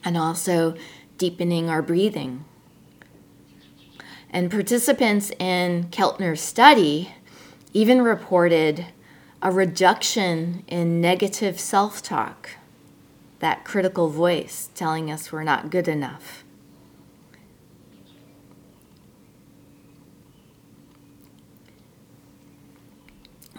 and 0.03 0.17
also 0.17 0.75
deepening 1.17 1.69
our 1.69 1.81
breathing. 1.81 2.45
And 4.29 4.51
participants 4.51 5.31
in 5.39 5.85
Keltner's 5.85 6.41
study 6.41 7.13
even 7.73 8.01
reported 8.01 8.85
a 9.41 9.51
reduction 9.51 10.63
in 10.67 11.01
negative 11.01 11.59
self 11.59 12.03
talk, 12.03 12.51
that 13.39 13.63
critical 13.63 14.09
voice 14.09 14.69
telling 14.75 15.09
us 15.09 15.31
we're 15.31 15.43
not 15.43 15.69
good 15.69 15.87
enough. 15.87 16.43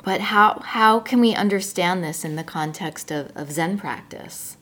But 0.03 0.21
how, 0.23 0.61
how 0.65 1.01
can 1.01 1.21
we 1.21 1.35
understand 1.35 2.03
this 2.03 2.25
in 2.25 2.37
the 2.37 2.45
context 2.45 3.11
of, 3.11 3.31
of 3.37 3.53
Zen 3.53 3.79
practice? 3.79 4.57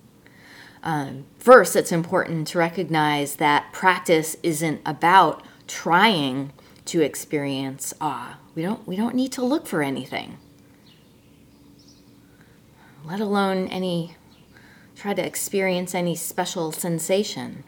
Um, 0.83 1.27
first, 1.39 1.77
it's 1.77 1.93
important 1.93 2.49
to 2.49 2.59
recognize 2.59 3.37
that 3.37 3.73
practice 3.73 4.37
isn't 4.43 4.81
about 4.85 5.43
trying 5.67 6.53
to 6.87 7.03
experience 7.03 7.95
awe. 8.01 8.39
We 8.55 8.63
don't, 8.63 8.87
we 8.87 8.97
don't 8.97 9.15
need 9.15 9.33
to 9.33 9.45
look 9.45 9.67
for 9.67 9.83
anything, 9.83 10.39
let 13.05 13.21
alone 13.21 13.69
any, 13.69 14.17
try 14.99 15.15
to 15.15 15.25
experience 15.25 15.95
any 15.95 16.17
special 16.17 16.73
sensation. 16.73 17.63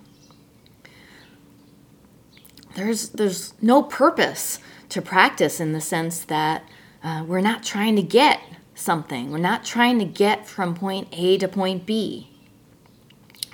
There's, 2.75 3.11
there's 3.11 3.55
no 3.63 3.85
purpose 3.85 4.59
to 4.89 5.01
practice 5.01 5.61
in 5.61 5.73
the 5.73 5.81
sense 5.81 6.25
that 6.25 6.65
uh, 7.05 7.25
we're 7.27 7.41
not 7.41 7.63
trying 7.63 7.95
to 7.97 8.03
get 8.03 8.41
something. 8.75 9.31
We're 9.31 9.39
not 9.39 9.65
trying 9.65 10.01
to 10.01 10.05
get 10.05 10.49
from 10.49 10.75
point 10.75 11.09
A 11.13 11.39
to 11.39 11.47
point 11.47 11.87
B. 11.87 12.31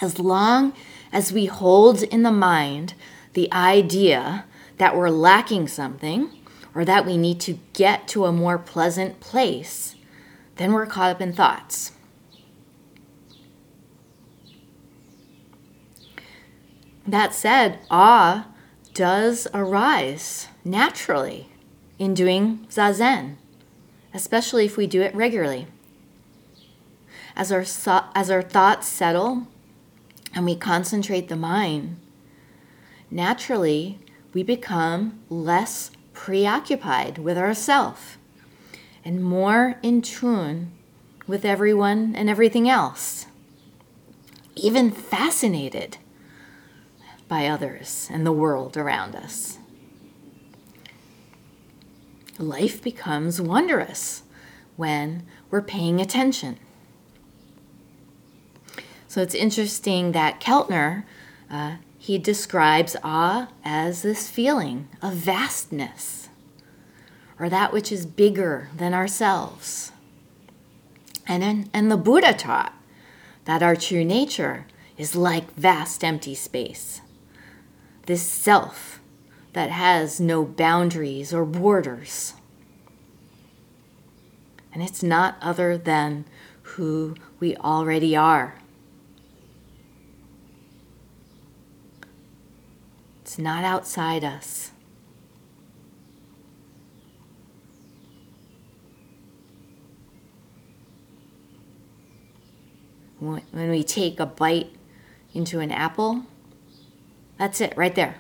As 0.01 0.19
long 0.19 0.73
as 1.13 1.33
we 1.33 1.47
hold 1.47 2.03
in 2.03 2.23
the 2.23 2.33
mind 2.33 2.95
the 3.35 3.53
idea 3.53 4.47
that 4.79 4.97
we're 4.97 5.11
lacking 5.11 5.69
something 5.69 6.31
or 6.75 6.85
that 6.87 7.05
we 7.05 7.19
need 7.19 7.41
to 7.41 7.59
get 7.75 8.09
to 8.09 8.25
a 8.25 8.33
more 8.33 8.59
pleasant 8.59 9.21
place, 9.21 9.97
then 10.57 10.73
we're 10.73 10.87
caught 10.87 11.11
up 11.11 11.21
in 11.21 11.35
thoughts. 11.35 11.93
That 17.07 17.35
said, 17.35 17.79
awe 17.91 18.49
does 18.93 19.47
arise 19.55 20.49
naturally 20.65 21.49
in 21.99 22.15
doing 22.15 22.67
zazen, 22.69 23.37
especially 24.13 24.65
if 24.65 24.77
we 24.77 24.87
do 24.87 25.03
it 25.03 25.15
regularly. 25.15 25.69
As 27.37 27.53
our, 27.53 27.65
as 28.15 28.31
our 28.31 28.43
thoughts 28.43 28.89
settle 28.89 29.47
and 30.35 30.45
we 30.45 30.57
concentrate 30.57 31.29
the 31.29 31.37
mind, 31.37 31.99
naturally 33.11 34.01
we 34.33 34.43
become 34.43 35.21
less 35.29 35.91
preoccupied 36.13 37.19
with 37.19 37.39
ourself 37.39 38.19
and 39.05 39.23
more 39.23 39.79
in 39.83 40.03
tune 40.03 40.73
with 41.29 41.45
everyone 41.45 42.17
and 42.17 42.29
everything 42.29 42.69
else, 42.69 43.27
even 44.57 44.91
fascinated 44.91 45.99
by 47.29 47.47
others 47.47 48.09
and 48.13 48.25
the 48.27 48.33
world 48.33 48.77
around 48.77 49.15
us 49.15 49.59
life 52.39 52.83
becomes 52.83 53.41
wondrous 53.41 54.23
when 54.77 55.25
we're 55.51 55.63
paying 55.63 56.01
attention. 56.01 56.59
So 59.09 59.23
it's 59.23 59.35
interesting 59.35 60.13
that 60.13 60.41
Keltner, 60.41 61.05
uh, 61.51 61.77
he 61.99 62.19
describes 62.19 62.97
awe 63.03 63.49
as 63.65 64.03
this 64.03 64.29
feeling 64.29 64.89
of 65.01 65.15
vastness, 65.15 66.29
or 67.39 67.49
that 67.49 67.73
which 67.73 67.91
is 67.91 68.05
bigger 68.07 68.69
than 68.77 68.93
ourselves. 68.93 69.93
And, 71.27 71.43
in, 71.43 71.71
and 71.73 71.91
the 71.91 71.97
Buddha 71.97 72.35
taught 72.35 72.75
that 73.47 73.63
our 73.63 73.77
true 73.77 74.05
nature 74.05 74.67
is 74.99 75.17
like 75.17 75.53
vast 75.55 76.05
empty 76.05 76.35
space. 76.35 77.01
This 78.07 78.23
self 78.23 79.01
that 79.53 79.71
has 79.71 80.21
no 80.21 80.45
boundaries 80.45 81.35
or 81.35 81.45
borders. 81.45 82.35
And 84.73 84.83
it's 84.83 85.03
not 85.03 85.37
other 85.41 85.77
than 85.77 86.25
who 86.63 87.17
we 87.41 87.57
already 87.57 88.15
are. 88.15 88.59
It's 93.23 93.39
not 93.39 93.65
outside 93.65 94.23
us. 94.23 94.71
When 103.19 103.71
we 103.71 103.83
take 103.83 104.21
a 104.21 104.27
bite 104.27 104.71
into 105.33 105.61
an 105.61 105.73
apple, 105.73 106.25
that's 107.39 107.61
it 107.61 107.75
right 107.77 107.95
there. 107.95 108.17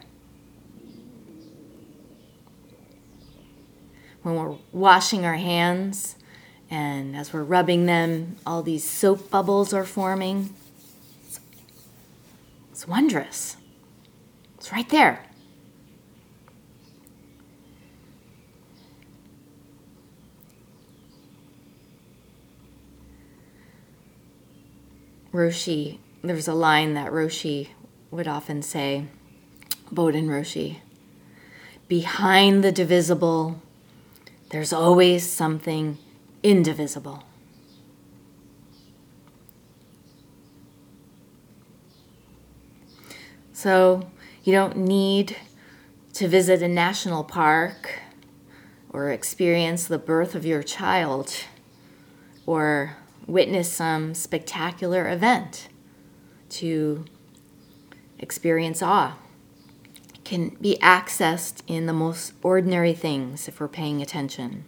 when 4.26 4.34
we're 4.34 4.56
washing 4.72 5.24
our 5.24 5.36
hands 5.36 6.16
and 6.68 7.14
as 7.14 7.32
we're 7.32 7.44
rubbing 7.44 7.86
them, 7.86 8.34
all 8.44 8.60
these 8.60 8.82
soap 8.82 9.30
bubbles 9.30 9.72
are 9.72 9.84
forming. 9.84 10.52
It's, 11.24 11.38
it's 12.72 12.88
wondrous. 12.88 13.56
It's 14.56 14.72
right 14.72 14.88
there. 14.88 15.24
Roshi, 25.32 25.98
there's 26.22 26.48
a 26.48 26.54
line 26.54 26.94
that 26.94 27.12
Roshi 27.12 27.68
would 28.16 28.26
often 28.26 28.62
say, 28.62 29.04
Bodhin 29.92 30.26
Roshi, 30.26 30.78
behind 31.86 32.64
the 32.64 32.72
divisible 32.72 33.60
there's 34.50 34.72
always 34.72 35.28
something 35.28 35.98
indivisible. 36.42 37.24
So 43.52 44.08
you 44.44 44.52
don't 44.52 44.76
need 44.76 45.36
to 46.14 46.28
visit 46.28 46.62
a 46.62 46.68
national 46.68 47.24
park 47.24 48.00
or 48.90 49.10
experience 49.10 49.86
the 49.86 49.98
birth 49.98 50.34
of 50.34 50.46
your 50.46 50.62
child 50.62 51.34
or 52.46 52.96
witness 53.26 53.72
some 53.72 54.14
spectacular 54.14 55.10
event 55.10 55.68
to 56.48 57.04
experience 58.18 58.82
awe 58.82 59.16
can 60.24 60.50
be 60.60 60.76
accessed 60.82 61.62
in 61.66 61.86
the 61.86 61.92
most 61.92 62.32
ordinary 62.42 62.92
things 62.92 63.46
if 63.46 63.60
we're 63.60 63.68
paying 63.68 64.02
attention. 64.02 64.64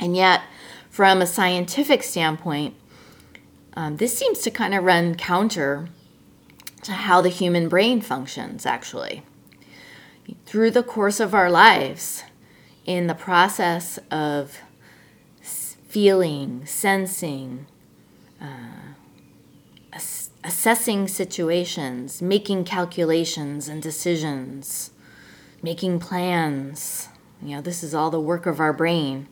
And 0.00 0.16
yet, 0.16 0.42
from 0.90 1.22
a 1.22 1.26
scientific 1.26 2.02
standpoint, 2.02 2.74
um, 3.74 3.98
this 3.98 4.16
seems 4.18 4.40
to 4.40 4.50
kind 4.50 4.74
of 4.74 4.82
run 4.82 5.14
counter 5.14 5.88
to 6.82 6.92
how 6.92 7.20
the 7.20 7.28
human 7.28 7.68
brain 7.68 8.00
functions, 8.00 8.66
actually. 8.66 9.22
Through 10.44 10.72
the 10.72 10.82
course 10.82 11.20
of 11.20 11.34
our 11.34 11.50
lives, 11.50 12.24
in 12.84 13.06
the 13.06 13.14
process 13.14 13.98
of 14.10 14.60
feeling, 15.40 16.64
sensing, 16.66 17.66
uh, 18.40 18.94
assessing 20.46 21.08
situations, 21.08 22.22
making 22.22 22.62
calculations 22.62 23.66
and 23.66 23.82
decisions, 23.82 24.92
making 25.60 25.98
plans. 25.98 27.08
You 27.42 27.56
know, 27.56 27.60
this 27.60 27.82
is 27.82 27.92
all 27.92 28.10
the 28.10 28.20
work 28.20 28.46
of 28.46 28.60
our 28.60 28.72
brain, 28.72 29.26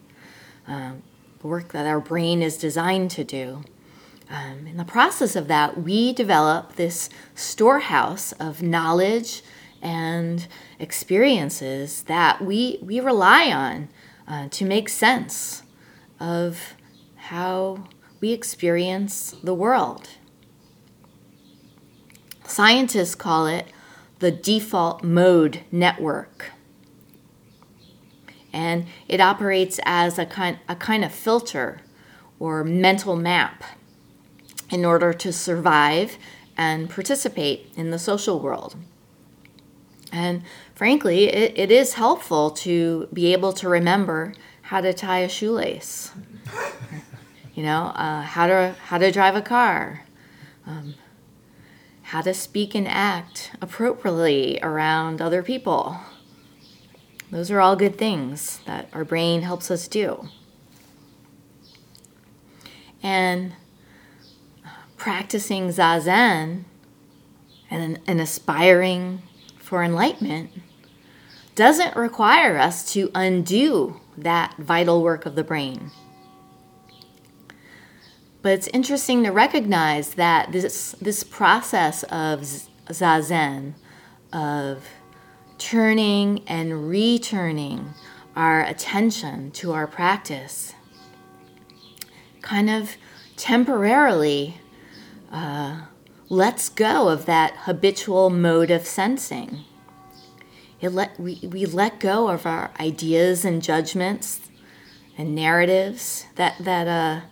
the 1.41 1.47
work 1.47 1.69
that 1.69 1.87
our 1.87 2.01
brain 2.01 2.43
is 2.43 2.57
designed 2.57 3.13
to 3.13 3.23
do. 3.23 3.63
Um, 4.29 4.67
in 4.67 4.77
the 4.77 4.85
process 4.85 5.37
of 5.37 5.47
that, 5.47 5.81
we 5.81 6.13
develop 6.13 6.75
this 6.75 7.09
storehouse 7.37 8.33
of 8.33 8.61
knowledge 8.61 9.43
and 9.81 10.49
experiences 10.81 12.03
that 12.05 12.43
we, 12.43 12.81
we 12.83 12.99
rely 12.99 13.53
on 13.53 13.89
uh, 14.27 14.49
to 14.49 14.65
make 14.65 14.89
sense 14.89 15.63
of 16.19 16.75
how 17.15 17.87
we 18.21 18.33
experience 18.33 19.37
the 19.45 19.55
world. 19.55 20.09
Scientists 22.47 23.15
call 23.15 23.47
it 23.47 23.67
the 24.19 24.31
default 24.31 25.03
mode 25.03 25.61
network. 25.73 26.53
And 28.53 28.87
it 29.09 29.21
operates 29.21 29.81
as 29.85 30.19
a 30.19 30.27
kind, 30.27 30.59
a 30.69 30.77
kind 30.77 31.05
of 31.05 31.13
filter 31.13 31.81
or 32.39 32.63
mental 32.63 33.17
map 33.17 33.65
in 34.71 34.85
order 34.85 35.13
to 35.13 35.33
survive 35.33 36.17
and 36.57 36.89
participate 36.89 37.73
in 37.77 37.91
the 37.91 37.99
social 37.99 38.41
world. 38.41 38.77
And 40.13 40.43
frankly, 40.75 41.25
it, 41.25 41.59
it 41.59 41.71
is 41.73 41.95
helpful 41.95 42.51
to 42.51 43.09
be 43.13 43.33
able 43.33 43.53
to 43.55 43.69
remember 43.69 44.35
how 44.63 44.81
to 44.81 44.93
tie 44.93 45.19
a 45.19 45.29
shoelace, 45.29 46.13
you 47.55 47.63
know, 47.63 47.87
uh, 47.97 48.23
how 48.23 48.47
to 48.47 48.75
how 48.85 48.99
to 48.99 49.11
drive 49.11 49.35
a 49.35 49.43
car, 49.43 50.05
um, 50.67 50.95
how 52.15 52.21
to 52.21 52.33
speak 52.33 52.77
and 52.77 52.87
act 52.87 53.51
appropriately 53.61 54.57
around 54.63 55.21
other 55.21 55.43
people. 55.43 55.99
Those 57.33 57.51
are 57.51 57.59
all 57.59 57.75
good 57.75 57.99
things 57.99 58.61
that 58.67 58.89
our 58.93 59.05
brain 59.05 59.43
helps 59.43 59.69
us 59.69 59.89
do. 59.89 60.29
And 63.03 63.55
practicing 64.97 65.71
zazen 65.71 66.67
and, 67.69 67.99
and 68.07 68.21
aspiring 68.21 69.23
for 69.59 69.83
enlightenment 69.83 70.53
doesn't 71.57 71.97
require 71.97 72.57
us 72.59 72.93
to 72.93 73.11
undo 73.13 74.01
that 74.17 74.55
vital 74.57 75.03
work 75.03 75.27
of 75.27 75.35
the 75.35 75.43
brain. 75.43 75.91
But 78.45 78.53
it's 78.53 78.69
interesting 78.75 79.25
to 79.25 79.31
recognize 79.31 80.17
that 80.17 80.53
this, 80.53 80.95
this 81.01 81.25
process 81.25 82.03
of 82.03 82.43
zazen, 82.91 83.73
of 84.35 84.87
turning 85.57 86.47
and 86.47 86.91
returning 86.91 87.95
our 88.37 88.63
attention 88.63 89.51
to 89.53 89.73
our 89.73 89.87
practice, 89.87 90.75
kind 92.43 92.69
of 92.69 92.99
temporarily 93.39 94.61
uh, 95.33 95.87
lets 96.29 96.69
go 96.69 97.09
of 97.09 97.25
that 97.25 97.55
habitual 97.61 98.29
mode 98.29 98.71
of 98.71 98.85
sensing. 98.85 99.65
It 100.83 100.91
let, 100.91 101.19
we, 101.19 101.41
we 101.51 101.65
let 101.65 101.99
go 101.99 102.29
of 102.29 102.45
our 102.45 102.73
ideas 102.79 103.47
and 103.47 103.63
judgments 103.63 104.41
and 105.17 105.35
narratives, 105.35 106.27
that, 106.35 106.57
that 106.61 106.87
uh, 106.87 107.27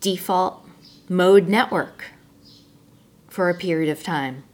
default 0.00 0.66
mode 1.08 1.48
network 1.48 2.06
for 3.28 3.48
a 3.48 3.54
period 3.54 3.90
of 3.90 4.02
time. 4.02 4.44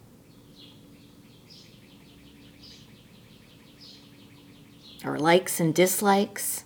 Our 5.05 5.19
likes 5.19 5.61
and 5.61 5.75
dislikes, 5.75 6.65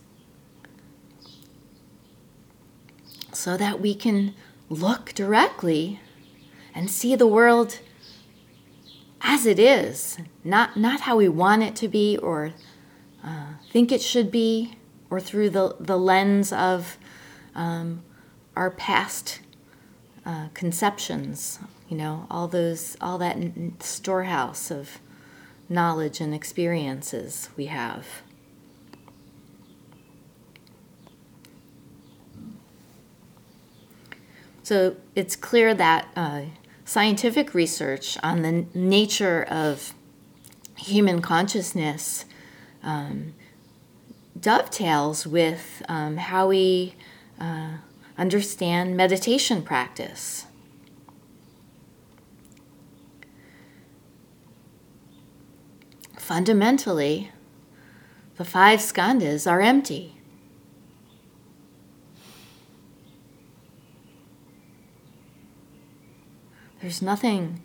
so 3.33 3.57
that 3.57 3.81
we 3.81 3.95
can 3.95 4.35
look 4.69 5.13
directly 5.15 6.01
and 6.75 6.91
see 6.91 7.15
the 7.15 7.27
world 7.27 7.79
as 9.21 9.45
it 9.45 9.59
is, 9.59 10.19
not, 10.43 10.77
not 10.77 11.03
how 11.03 11.17
we 11.17 11.29
want 11.29 11.63
it 11.63 11.77
to 11.77 11.89
be 11.89 12.17
or 12.19 12.53
uh, 13.23 13.55
think 13.71 13.93
it 13.93 14.01
should 14.01 14.31
be, 14.31 14.77
or 15.11 15.21
through 15.21 15.51
the, 15.51 15.77
the 15.79 15.99
lens 15.99 16.53
of 16.53 16.97
um, 17.55 18.03
our 18.61 18.71
past 18.71 19.41
uh, 20.27 20.49
conceptions, 20.53 21.59
you 21.89 21.97
know, 21.97 22.27
all 22.31 22.47
those, 22.47 22.95
all 23.01 23.17
that 23.17 23.39
storehouse 23.79 24.71
of 24.71 24.99
knowledge 25.71 26.21
and 26.21 26.35
experiences 26.35 27.49
we 27.57 27.67
have. 27.67 28.07
So 34.63 34.97
it's 35.17 35.37
clear 35.37 35.73
that 35.73 36.09
uh, 36.15 36.43
scientific 36.85 37.55
research 37.55 38.19
on 38.23 38.43
the 38.43 38.67
nature 38.75 39.43
of 39.43 39.95
human 40.77 41.23
consciousness 41.23 42.27
um, 42.83 43.33
dovetails 44.39 45.27
with 45.27 45.83
um, 45.89 46.19
how 46.19 46.49
we 46.49 46.95
uh, 47.41 47.79
understand 48.21 48.95
meditation 48.95 49.63
practice. 49.63 50.45
Fundamentally, 56.19 57.33
the 58.37 58.45
five 58.45 58.79
skandhas 58.79 59.51
are 59.51 59.63
empty. 59.63 60.21
There's 66.83 67.01
nothing 67.01 67.63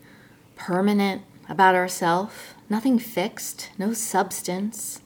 permanent 0.56 1.24
about 1.50 1.76
ourself, 1.76 2.56
nothing 2.70 2.98
fixed, 2.98 3.72
no 3.78 3.92
substance. 3.92 5.02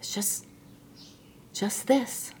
It's 0.00 0.12
just 0.12 0.44
just 1.52 1.86
this. 1.86 2.32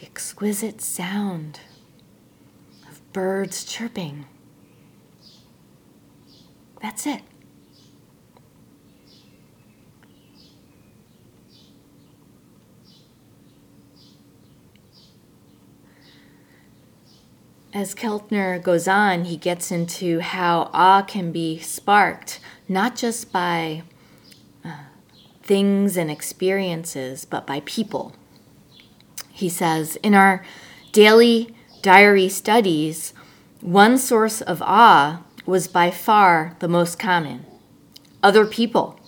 The 0.00 0.06
exquisite 0.06 0.80
sound 0.80 1.60
of 2.88 3.12
birds 3.12 3.64
chirping. 3.64 4.24
That's 6.80 7.06
it. 7.06 7.22
as 17.72 17.94
Keltner 17.94 18.62
goes 18.62 18.88
on, 18.88 19.24
he 19.24 19.36
gets 19.36 19.70
into 19.70 20.20
how 20.20 20.70
awe 20.72 21.02
can 21.02 21.32
be 21.32 21.58
sparked 21.60 22.40
not 22.68 22.96
just 22.96 23.32
by 23.32 23.82
uh, 24.64 24.84
things 25.42 25.96
and 25.96 26.10
experiences, 26.10 27.24
but 27.24 27.46
by 27.46 27.60
people. 27.64 28.14
He 29.40 29.48
says, 29.48 29.96
in 30.02 30.12
our 30.12 30.44
daily 30.92 31.54
diary 31.80 32.28
studies, 32.28 33.14
one 33.62 33.96
source 33.96 34.42
of 34.42 34.60
awe 34.60 35.22
was 35.46 35.66
by 35.66 35.90
far 35.90 36.56
the 36.58 36.68
most 36.68 36.98
common 36.98 37.46
other 38.22 38.44
people, 38.44 39.00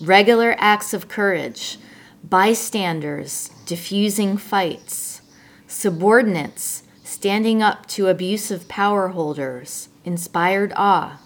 regular 0.00 0.54
acts 0.58 0.94
of 0.94 1.08
courage, 1.08 1.78
bystanders 2.22 3.50
diffusing 3.66 4.36
fights, 4.36 5.20
subordinates 5.66 6.84
standing 7.02 7.60
up 7.60 7.86
to 7.86 8.06
abusive 8.06 8.68
power 8.68 9.08
holders, 9.08 9.88
inspired 10.04 10.72
awe. 10.76 11.20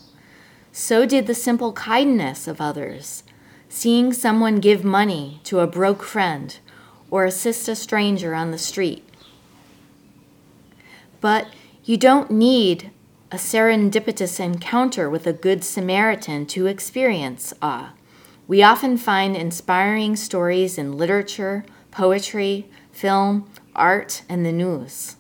So 0.73 1.05
did 1.05 1.27
the 1.27 1.35
simple 1.35 1.75
kindness 1.75 2.49
of 2.49 2.59
others, 2.59 3.23
seeing 3.69 4.15
someone 4.15 4.61
give 4.61 4.83
money 4.83 5.43
to 5.45 5.61
a 5.61 5.67
broke 5.67 6.03
friend 6.03 6.59
or 7.15 7.25
assist 7.25 7.69
a 7.69 7.77
stranger 7.77 8.35
on 8.35 8.51
the 8.51 8.59
street. 8.59 9.09
But 11.21 11.47
you 11.85 11.97
don't 11.97 12.29
need 12.29 12.91
a 13.31 13.37
serendipitous 13.37 14.41
encounter 14.41 15.09
with 15.09 15.25
a 15.25 15.33
good 15.33 15.63
Samaritan 15.63 16.45
to 16.47 16.67
experience 16.67 17.55
awe. 17.63 17.93
We 18.49 18.65
often 18.65 18.97
find 18.97 19.37
inspiring 19.37 20.17
stories 20.17 20.77
in 20.77 20.99
literature, 20.99 21.65
poetry, 21.93 22.67
film, 22.91 23.49
art, 23.77 24.23
and 24.29 24.45
the 24.45 24.51
news 24.51 25.15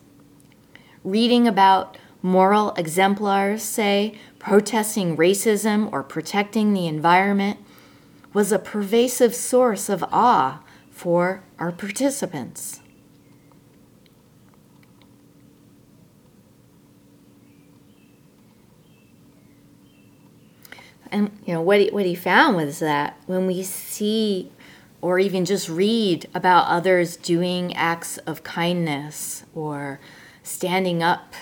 reading 1.04 1.46
about 1.46 1.96
moral 2.22 2.72
exemplars, 2.72 3.62
say, 3.62 4.18
protesting 4.40 5.16
racism 5.16 5.92
or 5.92 6.02
protecting 6.02 6.72
the 6.72 6.88
environment, 6.88 7.60
was 8.32 8.50
a 8.50 8.58
pervasive 8.58 9.34
source 9.34 9.88
of 9.88 10.02
awe 10.10 10.60
for 10.90 11.43
our 11.58 11.72
participants. 11.72 12.80
And 21.10 21.30
you 21.46 21.54
know 21.54 21.60
what 21.62 21.80
he, 21.80 21.90
what 21.90 22.06
he 22.06 22.16
found 22.16 22.56
was 22.56 22.80
that 22.80 23.16
when 23.26 23.46
we 23.46 23.62
see 23.62 24.50
or 25.00 25.18
even 25.18 25.44
just 25.44 25.68
read 25.68 26.26
about 26.34 26.66
others 26.66 27.16
doing 27.16 27.74
acts 27.74 28.18
of 28.18 28.42
kindness 28.42 29.44
or 29.54 30.00
standing 30.42 31.02
up 31.02 31.34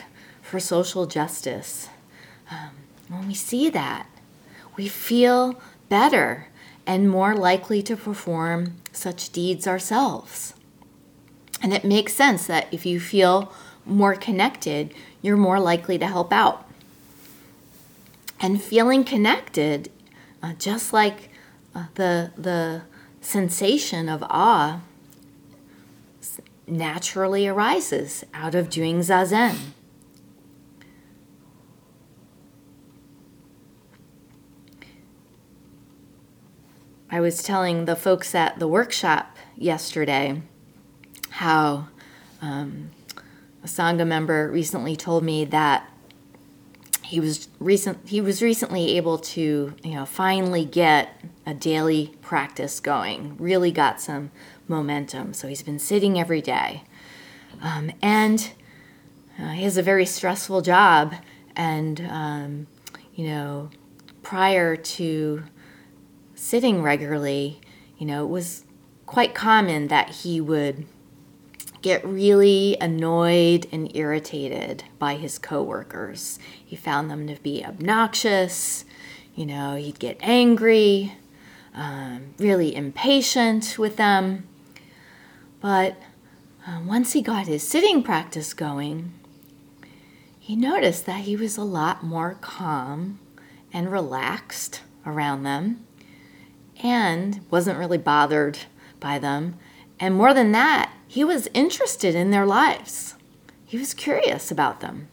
for 0.42 0.58
social 0.60 1.06
justice. 1.06 1.88
Um, 2.50 2.70
when 3.08 3.28
we 3.28 3.34
see 3.34 3.70
that, 3.70 4.08
we 4.76 4.88
feel 4.88 5.62
better 5.88 6.48
and 6.86 7.08
more 7.08 7.34
likely 7.34 7.82
to 7.82 7.96
perform 7.96 8.76
such 8.92 9.30
deeds 9.30 9.66
ourselves. 9.66 10.54
And 11.62 11.72
it 11.72 11.84
makes 11.84 12.14
sense 12.14 12.46
that 12.46 12.72
if 12.72 12.84
you 12.84 12.98
feel 12.98 13.52
more 13.84 14.14
connected, 14.14 14.92
you're 15.20 15.36
more 15.36 15.60
likely 15.60 15.98
to 15.98 16.06
help 16.06 16.32
out. 16.32 16.68
And 18.40 18.60
feeling 18.60 19.04
connected 19.04 19.90
uh, 20.42 20.54
just 20.54 20.92
like 20.92 21.30
uh, 21.74 21.86
the, 21.94 22.32
the 22.36 22.82
sensation 23.20 24.08
of 24.08 24.24
awe 24.24 24.80
naturally 26.66 27.46
arises 27.46 28.24
out 28.34 28.54
of 28.54 28.70
doing 28.70 29.00
zazen. 29.00 29.56
I 37.12 37.20
was 37.20 37.42
telling 37.42 37.84
the 37.84 37.94
folks 37.94 38.34
at 38.34 38.58
the 38.58 38.66
workshop 38.66 39.36
yesterday 39.54 40.40
how 41.28 41.88
um, 42.40 42.90
a 43.62 43.66
Sangha 43.66 44.06
member 44.06 44.50
recently 44.50 44.96
told 44.96 45.22
me 45.22 45.44
that 45.44 45.86
he 47.04 47.20
was 47.20 47.48
recent 47.60 48.08
he 48.08 48.22
was 48.22 48.40
recently 48.40 48.96
able 48.96 49.18
to 49.18 49.74
you 49.84 49.94
know 49.94 50.06
finally 50.06 50.64
get 50.64 51.20
a 51.44 51.52
daily 51.52 52.14
practice 52.22 52.80
going 52.80 53.36
really 53.38 53.70
got 53.70 54.00
some 54.00 54.30
momentum. 54.66 55.34
So 55.34 55.48
he's 55.48 55.62
been 55.62 55.78
sitting 55.78 56.18
every 56.18 56.40
day. 56.40 56.84
Um, 57.60 57.92
and 58.00 58.52
uh, 59.38 59.50
he 59.50 59.64
has 59.64 59.76
a 59.76 59.82
very 59.82 60.06
stressful 60.06 60.62
job. 60.62 61.14
And 61.54 62.00
um, 62.10 62.66
you 63.14 63.26
know 63.26 63.68
prior 64.22 64.76
to 64.76 65.42
sitting 66.42 66.82
regularly, 66.82 67.60
you 67.96 68.04
know, 68.04 68.24
it 68.24 68.28
was 68.28 68.64
quite 69.06 69.32
common 69.32 69.86
that 69.86 70.10
he 70.10 70.40
would 70.40 70.84
get 71.82 72.04
really 72.04 72.76
annoyed 72.80 73.66
and 73.70 73.94
irritated 73.96 74.82
by 74.98 75.14
his 75.14 75.38
coworkers. 75.38 76.40
He 76.64 76.74
found 76.74 77.08
them 77.08 77.28
to 77.28 77.40
be 77.42 77.64
obnoxious, 77.64 78.84
you 79.36 79.46
know, 79.46 79.76
he'd 79.76 80.00
get 80.00 80.16
angry, 80.20 81.14
um, 81.74 82.34
really 82.38 82.74
impatient 82.74 83.78
with 83.78 83.96
them. 83.96 84.48
But 85.60 85.96
uh, 86.66 86.80
once 86.84 87.12
he 87.12 87.22
got 87.22 87.46
his 87.46 87.66
sitting 87.66 88.02
practice 88.02 88.52
going, 88.52 89.12
he 90.40 90.56
noticed 90.56 91.06
that 91.06 91.20
he 91.20 91.36
was 91.36 91.56
a 91.56 91.62
lot 91.62 92.02
more 92.02 92.36
calm 92.40 93.20
and 93.72 93.92
relaxed 93.92 94.82
around 95.06 95.44
them 95.44 95.86
and 96.82 97.40
wasn't 97.50 97.78
really 97.78 97.98
bothered 97.98 98.58
by 99.00 99.18
them. 99.18 99.56
And 100.00 100.14
more 100.14 100.34
than 100.34 100.52
that, 100.52 100.92
he 101.06 101.24
was 101.24 101.48
interested 101.54 102.14
in 102.14 102.30
their 102.30 102.46
lives. 102.46 103.14
He 103.64 103.78
was 103.78 103.94
curious 103.94 104.50
about 104.50 104.80
them. 104.80 105.08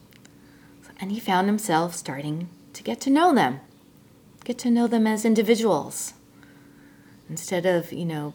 And 0.99 1.12
he 1.12 1.19
found 1.19 1.47
himself 1.47 1.95
starting 1.95 2.49
to 2.73 2.84
get 2.84 2.99
to 3.01 3.10
know 3.10 3.34
them, 3.34 3.62
get 4.43 4.58
to 4.60 4.71
know 4.71 4.88
them 4.88 5.08
as 5.08 5.25
individuals. 5.25 6.13
Instead 7.29 7.65
of, 7.65 7.93
you 7.93 8.05
know, 8.05 8.34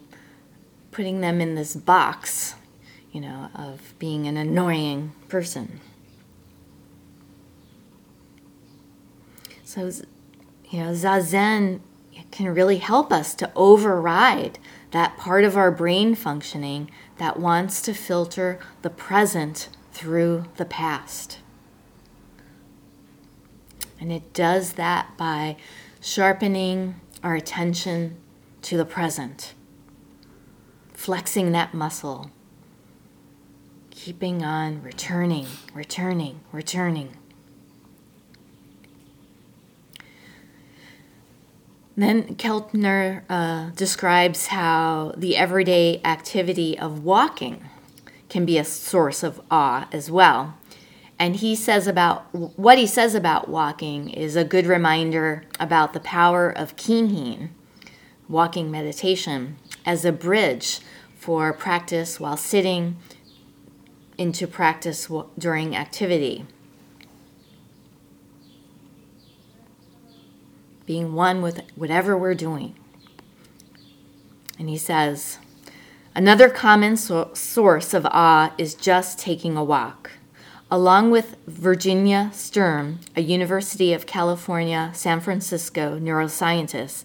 putting 0.93 1.21
them 1.21 1.41
in 1.41 1.57
this 1.57 1.75
box, 1.75 2.55
you 3.11 3.21
know, 3.21 3.49
of 3.55 3.95
being 3.99 4.27
an 4.27 4.37
annoying 4.37 5.13
person. 5.29 5.81
So, 9.65 9.91
you 10.71 10.79
know, 10.81 10.93
Zazen 10.93 11.81
can 12.35 12.53
really 12.53 12.79
help 12.79 13.13
us 13.13 13.33
to 13.33 13.49
override 13.55 14.59
that 14.91 15.17
part 15.17 15.45
of 15.45 15.57
our 15.57 15.71
brain 15.71 16.17
functioning 16.17 16.91
that 17.17 17.39
wants 17.39 17.81
to 17.81 17.95
filter 17.95 18.59
the 18.83 18.91
present 18.91 19.69
through 19.93 20.45
the 20.57 20.65
past. 20.65 21.39
And 24.01 24.11
it 24.11 24.33
does 24.33 24.73
that 24.73 25.17
by 25.17 25.57
sharpening 26.01 26.97
our 27.23 27.37
attention 27.37 28.17
to 28.63 28.77
the 28.77 28.85
present, 28.85 29.55
flexing 30.93 31.53
that 31.53 31.73
muscle, 31.73 32.33
keeping 33.91 34.43
on 34.43 34.83
returning, 34.83 35.47
returning, 35.73 36.41
returning. 36.51 37.17
Then 41.97 42.35
Keltner 42.35 43.23
uh, 43.29 43.71
describes 43.71 44.49
how 44.49 45.15
the 45.17 45.37
everyday 45.37 46.01
activity 46.05 46.77
of 46.79 47.05
walking 47.05 47.69
can 48.29 48.45
be 48.45 48.59
a 48.59 48.65
source 48.65 49.23
of 49.23 49.41
awe 49.51 49.87
as 49.93 50.11
well. 50.11 50.59
And 51.19 51.37
he 51.37 51.55
says 51.55 51.87
about 51.87 52.35
what 52.35 52.79
he 52.79 52.87
says 52.89 53.15
about 53.15 53.49
walking 53.49 54.11
is 54.11 54.35
a 54.35 54.45
good 54.45 54.67
reminder 54.67 55.45
about 55.61 55.93
the 55.93 56.01
power 56.01 56.51
of 56.51 56.75
kinhin, 56.75 57.51
walking 58.29 58.71
meditation, 58.73 59.57
as 59.87 60.05
a 60.05 60.11
bridge 60.11 60.81
for 61.15 61.53
practice 61.53 62.19
while 62.19 62.37
sitting 62.37 62.97
into 64.19 64.49
practice 64.49 65.09
during 65.39 65.77
activity. 65.77 66.47
Being 70.87 71.15
one 71.15 71.43
with 71.43 71.61
whatever 71.75 72.17
we're 72.17 72.35
doing. 72.35 72.75
And 74.59 74.69
he 74.69 74.79
says, 74.79 75.39
Another 76.15 76.49
common 76.49 76.97
so- 76.97 77.31
source 77.35 77.93
of 77.93 78.07
awe 78.07 78.53
is 78.57 78.75
just 78.75 79.19
taking 79.19 79.57
a 79.57 79.65
walk. 79.65 80.13
Along 80.71 81.11
with 81.11 81.37
Virginia 81.47 82.31
Sturm, 82.33 83.01
a 83.17 83.21
University 83.21 83.93
of 83.93 84.07
California, 84.07 84.91
San 84.95 85.21
Francisco 85.21 85.99
neuroscientist, 85.99 87.05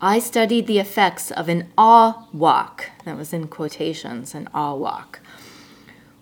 I 0.00 0.18
studied 0.18 0.66
the 0.66 0.78
effects 0.78 1.30
of 1.30 1.48
an 1.48 1.72
awe 1.76 2.26
walk. 2.32 2.90
That 3.04 3.18
was 3.18 3.32
in 3.32 3.48
quotations, 3.48 4.34
an 4.34 4.48
awe 4.54 4.74
walk. 4.74 5.20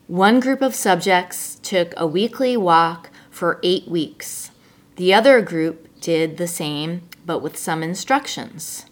One 0.09 0.41
group 0.41 0.63
of 0.63 0.75
subjects 0.75 1.61
took 1.63 1.93
a 1.97 2.07
weekly 2.07 2.57
walk 2.57 3.11
for 3.31 3.61
eight 3.63 3.87
weeks. 3.87 4.51
The 4.97 5.15
other 5.15 5.41
group 5.43 5.88
did 6.09 6.39
the 6.39 6.49
same, 6.49 7.03
but 7.27 7.41
with 7.41 7.55
some 7.55 7.83
instructions. 7.83 8.87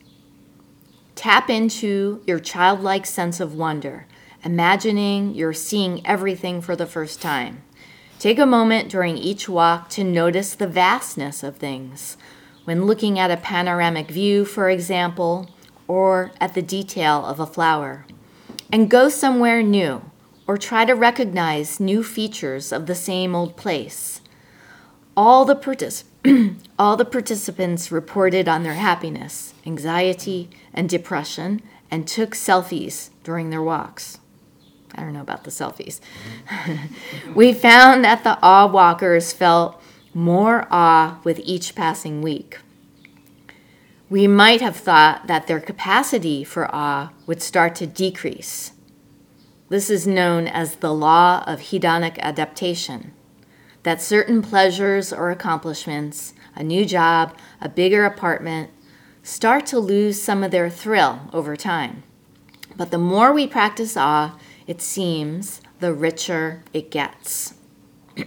Tap 1.15 1.49
into 1.49 2.21
your 2.27 2.39
childlike 2.39 3.07
sense 3.07 3.41
of 3.41 3.55
wonder, 3.55 4.07
imagining 4.45 5.35
you're 5.35 5.55
seeing 5.55 6.07
everything 6.07 6.61
for 6.61 6.77
the 6.77 6.85
first 6.85 7.23
time. 7.23 7.63
Take 8.19 8.39
a 8.39 8.45
moment 8.45 8.91
during 8.91 9.17
each 9.17 9.49
walk 9.49 9.89
to 9.97 10.05
notice 10.05 10.55
the 10.55 10.67
vastness 10.67 11.43
of 11.43 11.57
things. 11.57 12.19
When 12.65 12.85
looking 12.85 13.19
at 13.19 13.31
a 13.31 13.39
panoramic 13.39 14.11
view, 14.11 14.45
for 14.45 14.69
example, 14.69 15.49
or 15.89 16.33
at 16.39 16.53
the 16.53 16.61
detail 16.61 17.25
of 17.25 17.41
a 17.41 17.47
flower. 17.47 18.05
And 18.71 18.91
go 18.91 19.09
somewhere 19.09 19.63
new, 19.63 20.03
or 20.47 20.59
try 20.59 20.85
to 20.85 20.93
recognize 20.93 21.81
new 21.81 22.03
features 22.03 22.73
of 22.73 22.85
the 22.85 22.95
same 22.95 23.35
old 23.35 23.57
place. 23.57 24.21
All 25.17 25.47
the 25.47 25.57
participants 25.57 26.16
All 26.79 26.97
the 26.97 27.05
participants 27.05 27.93
reported 27.93 28.49
on 28.49 28.63
their 28.63 28.75
happiness, 28.75 29.55
anxiety, 29.65 30.51
and 30.73 30.89
depression 30.89 31.63
and 31.91 32.07
took 32.07 32.31
selfies 32.31 33.11
during 33.23 33.51
their 33.51 33.63
walks. 33.63 34.19
I 34.95 35.03
don't 35.03 35.13
know 35.13 35.21
about 35.21 35.45
the 35.45 35.51
selfies. 35.51 36.01
we 37.35 37.53
found 37.53 38.05
that 38.05 38.25
the 38.25 38.39
awe 38.43 38.67
walkers 38.67 39.33
felt 39.33 39.81
more 40.15 40.67
awe 40.71 41.21
with 41.23 41.41
each 41.45 41.75
passing 41.75 42.23
week. 42.23 42.59
We 44.09 44.27
might 44.27 44.61
have 44.61 44.77
thought 44.77 45.27
that 45.27 45.47
their 45.47 45.61
capacity 45.61 46.45
for 46.45 46.73
awe 46.75 47.11
would 47.27 47.43
start 47.43 47.75
to 47.77 47.87
decrease. 47.87 48.73
This 49.69 49.91
is 49.91 50.07
known 50.07 50.47
as 50.47 50.77
the 50.77 50.95
law 50.95 51.43
of 51.47 51.61
hedonic 51.61 52.19
adaptation 52.21 53.13
that 53.87 54.03
certain 54.03 54.43
pleasures 54.43 55.13
or 55.13 55.31
accomplishments, 55.31 56.35
a 56.57 56.63
new 56.65 56.85
job, 56.85 57.39
a 57.61 57.69
bigger 57.69 58.05
apartment, 58.05 58.69
start 59.23 59.65
to 59.65 59.79
lose 59.79 60.21
some 60.21 60.43
of 60.43 60.51
their 60.51 60.69
thrill 60.69 61.31
over 61.33 61.55
time. 61.55 62.03
But 62.77 62.91
the 62.91 62.99
more 62.99 63.33
we 63.33 63.47
practice 63.47 63.97
awe, 63.97 64.37
it 64.67 64.83
seems, 64.83 65.61
the 65.79 65.95
richer 65.95 66.65
it 66.73 66.91
gets. 66.91 67.55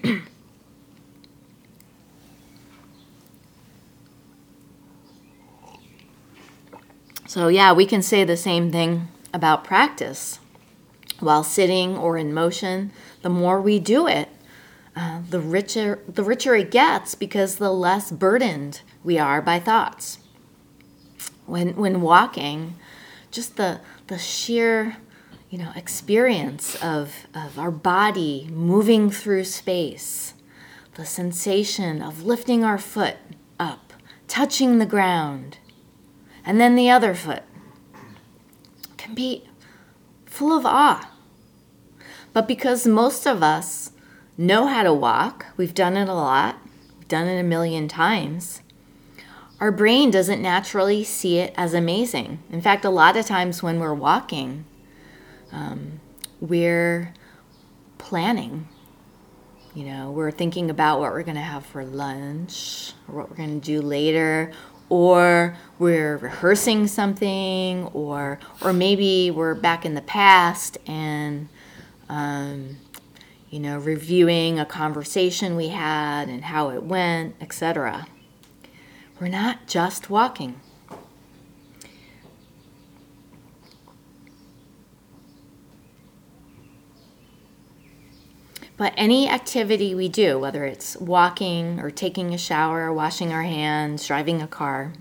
so, 7.27 7.49
yeah, 7.49 7.73
we 7.73 7.85
can 7.85 8.01
say 8.01 8.23
the 8.23 8.37
same 8.37 8.71
thing 8.71 9.09
about 9.33 9.65
practice. 9.65 10.39
While 11.19 11.43
sitting 11.43 11.97
or 11.97 12.15
in 12.15 12.33
motion, 12.33 12.93
the 13.23 13.29
more 13.29 13.59
we 13.59 13.77
do 13.79 14.07
it, 14.07 14.29
uh, 14.99 15.21
the 15.29 15.39
richer 15.39 16.03
the 16.09 16.23
richer 16.23 16.55
it 16.55 16.71
gets 16.71 17.15
because 17.15 17.55
the 17.55 17.71
less 17.71 18.11
burdened 18.11 18.81
we 19.01 19.17
are 19.17 19.41
by 19.41 19.57
thoughts. 19.57 20.19
When 21.45 21.73
when 21.77 22.01
walking, 22.01 22.75
just 23.31 23.55
the 23.55 23.79
the 24.07 24.17
sheer 24.17 24.97
you 25.49 25.57
know 25.57 25.71
experience 25.73 26.75
of, 26.83 27.27
of 27.33 27.57
our 27.57 27.71
body 27.71 28.49
moving 28.51 29.09
through 29.09 29.45
space, 29.45 30.33
the 30.95 31.05
sensation 31.05 32.01
of 32.01 32.25
lifting 32.25 32.65
our 32.65 32.77
foot 32.77 33.15
up 33.57 33.93
touching 34.27 34.79
the 34.79 34.85
ground, 34.85 35.59
and 36.43 36.59
then 36.59 36.75
the 36.75 36.89
other 36.89 37.15
foot 37.15 37.43
can 38.97 39.15
be 39.15 39.47
full 40.25 40.57
of 40.57 40.65
awe. 40.65 41.09
But 42.33 42.49
because 42.49 42.85
most 42.85 43.25
of 43.25 43.41
us 43.41 43.91
know 44.39 44.67
how 44.67 44.83
to 44.83 44.93
walk, 44.93 45.45
we've 45.57 45.73
done 45.73 45.97
it 45.97 46.07
a 46.07 46.13
lot, 46.13 46.57
we've 46.97 47.07
done 47.09 47.27
it 47.27 47.39
a 47.39 47.43
million 47.43 47.87
times, 47.87 48.61
our 49.59 49.71
brain 49.71 50.09
doesn't 50.09 50.41
naturally 50.41 51.03
see 51.03 51.39
it 51.39 51.53
as 51.57 51.73
amazing. 51.73 52.39
In 52.49 52.61
fact, 52.61 52.85
a 52.85 52.89
lot 52.89 53.17
of 53.17 53.25
times 53.25 53.61
when 53.61 53.79
we're 53.79 53.93
walking, 53.93 54.63
um, 55.51 55.99
we're 56.39 57.13
planning. 57.97 58.69
You 59.75 59.85
know, 59.85 60.11
we're 60.11 60.31
thinking 60.31 60.69
about 60.69 61.01
what 61.01 61.11
we're 61.11 61.23
going 61.23 61.35
to 61.35 61.41
have 61.41 61.65
for 61.65 61.83
lunch, 61.83 62.93
or 63.07 63.15
what 63.15 63.29
we're 63.29 63.35
going 63.35 63.59
to 63.59 63.65
do 63.65 63.81
later, 63.81 64.53
or 64.87 65.57
we're 65.77 66.17
rehearsing 66.17 66.87
something, 66.87 67.87
or 67.87 68.39
or 68.61 68.71
maybe 68.71 69.29
we're 69.31 69.53
back 69.53 69.85
in 69.85 69.93
the 69.93 70.01
past 70.01 70.77
and 70.87 71.49
um, 72.07 72.77
you 73.49 73.59
know 73.59 73.77
reviewing 73.77 74.59
a 74.59 74.65
conversation 74.65 75.55
we 75.55 75.69
had 75.69 76.29
and 76.29 76.45
how 76.45 76.69
it 76.69 76.83
went, 76.83 77.35
etc. 77.41 78.07
We're 79.19 79.27
not 79.27 79.67
just 79.67 80.09
walking. 80.09 80.59
But 88.77 88.93
any 88.95 89.27
activity 89.27 89.93
we 89.93 90.07
do, 90.07 90.39
whether 90.39 90.63
it's 90.63 90.95
walking 90.97 91.81
or 91.81 91.91
taking 91.91 92.33
a 92.33 92.37
shower, 92.37 92.93
washing 92.93 93.33
our 93.33 93.43
hands, 93.43 94.07
driving 94.07 94.41
a 94.41 94.47
car, 94.47 94.93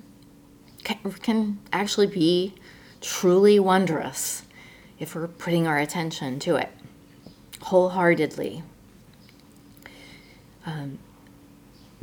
can, 0.82 1.60
actually 1.72 2.08
be 2.08 2.54
truly 3.00 3.60
wondrous 3.60 4.42
if 4.98 5.14
we're 5.14 5.28
putting 5.28 5.68
our 5.68 5.78
attention 5.78 6.40
to 6.40 6.56
it 6.56 6.70
wholeheartedly. 7.62 8.62
Um, 10.66 10.98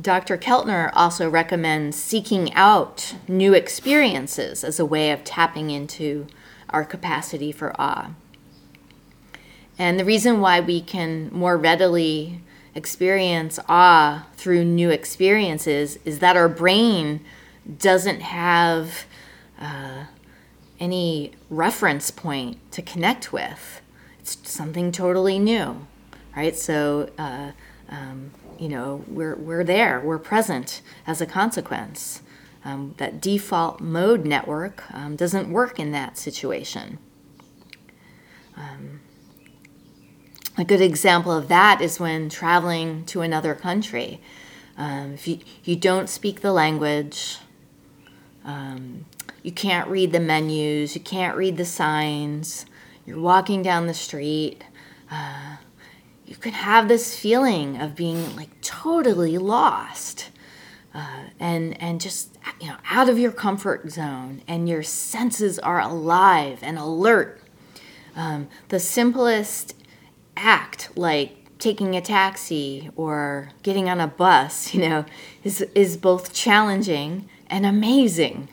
Dr. 0.01 0.37
Keltner 0.37 0.91
also 0.93 1.29
recommends 1.29 1.95
seeking 1.97 2.53
out 2.53 3.15
new 3.27 3.53
experiences 3.53 4.63
as 4.63 4.79
a 4.79 4.85
way 4.85 5.11
of 5.11 5.23
tapping 5.23 5.69
into 5.69 6.27
our 6.69 6.83
capacity 6.83 7.51
for 7.51 7.79
awe. 7.79 8.11
And 9.77 9.99
the 9.99 10.05
reason 10.05 10.41
why 10.41 10.59
we 10.59 10.81
can 10.81 11.29
more 11.31 11.57
readily 11.57 12.41
experience 12.73 13.57
awe 13.69 14.27
through 14.35 14.65
new 14.65 14.89
experiences 14.89 15.97
is 16.03 16.19
that 16.19 16.35
our 16.35 16.49
brain 16.49 17.21
doesn't 17.79 18.21
have 18.21 19.05
uh, 19.59 20.05
any 20.79 21.31
reference 21.49 22.11
point 22.11 22.59
to 22.71 22.81
connect 22.81 23.31
with. 23.31 23.81
Something 24.25 24.91
totally 24.91 25.37
new, 25.37 25.85
right? 26.35 26.55
So, 26.55 27.11
uh, 27.17 27.51
um, 27.89 28.31
you 28.57 28.67
know, 28.67 29.03
we're, 29.07 29.35
we're 29.35 29.63
there, 29.63 30.01
we're 30.03 30.17
present 30.17 30.81
as 31.05 31.21
a 31.21 31.25
consequence. 31.25 32.21
Um, 32.63 32.95
that 32.97 33.21
default 33.21 33.79
mode 33.79 34.25
network 34.25 34.83
um, 34.91 35.15
doesn't 35.15 35.51
work 35.51 35.79
in 35.79 35.91
that 35.91 36.17
situation. 36.17 36.97
Um, 38.57 39.01
a 40.57 40.63
good 40.63 40.81
example 40.81 41.31
of 41.31 41.47
that 41.49 41.81
is 41.81 41.99
when 41.99 42.29
traveling 42.29 43.05
to 43.05 43.21
another 43.21 43.53
country. 43.53 44.19
Um, 44.77 45.13
if 45.13 45.27
you, 45.27 45.39
you 45.63 45.75
don't 45.75 46.09
speak 46.09 46.41
the 46.41 46.51
language, 46.51 47.37
um, 48.43 49.05
you 49.43 49.51
can't 49.51 49.87
read 49.87 50.11
the 50.11 50.19
menus, 50.19 50.95
you 50.95 51.01
can't 51.01 51.37
read 51.37 51.57
the 51.57 51.65
signs, 51.65 52.65
you're 53.05 53.19
walking 53.19 53.61
down 53.61 53.87
the 53.87 53.93
street, 53.93 54.63
uh, 55.11 55.57
you 56.25 56.35
can 56.35 56.53
have 56.53 56.87
this 56.87 57.17
feeling 57.17 57.79
of 57.79 57.95
being 57.95 58.35
like 58.35 58.61
totally 58.61 59.37
lost. 59.37 60.31
Uh, 60.93 61.25
and 61.41 61.81
and 61.81 61.99
just 61.99 62.37
you 62.61 62.67
know 62.69 62.77
out 62.89 63.09
of 63.09 63.19
your 63.19 63.31
comfort 63.31 63.91
zone 63.91 64.41
and 64.47 64.69
your 64.69 64.81
senses 64.81 65.59
are 65.59 65.81
alive 65.81 66.59
and 66.61 66.77
alert 66.77 67.41
um, 68.15 68.47
the 68.69 68.79
simplest 68.79 69.75
act 70.37 70.89
like 70.95 71.59
taking 71.59 71.95
a 71.95 72.01
taxi 72.01 72.89
or 72.95 73.49
getting 73.63 73.89
on 73.89 73.99
a 73.99 74.07
bus, 74.07 74.73
you 74.73 74.81
know, 74.81 75.05
is, 75.43 75.61
is 75.73 75.97
both 75.97 76.33
challenging 76.33 77.29
and 77.47 77.65
amazing. 77.65 78.49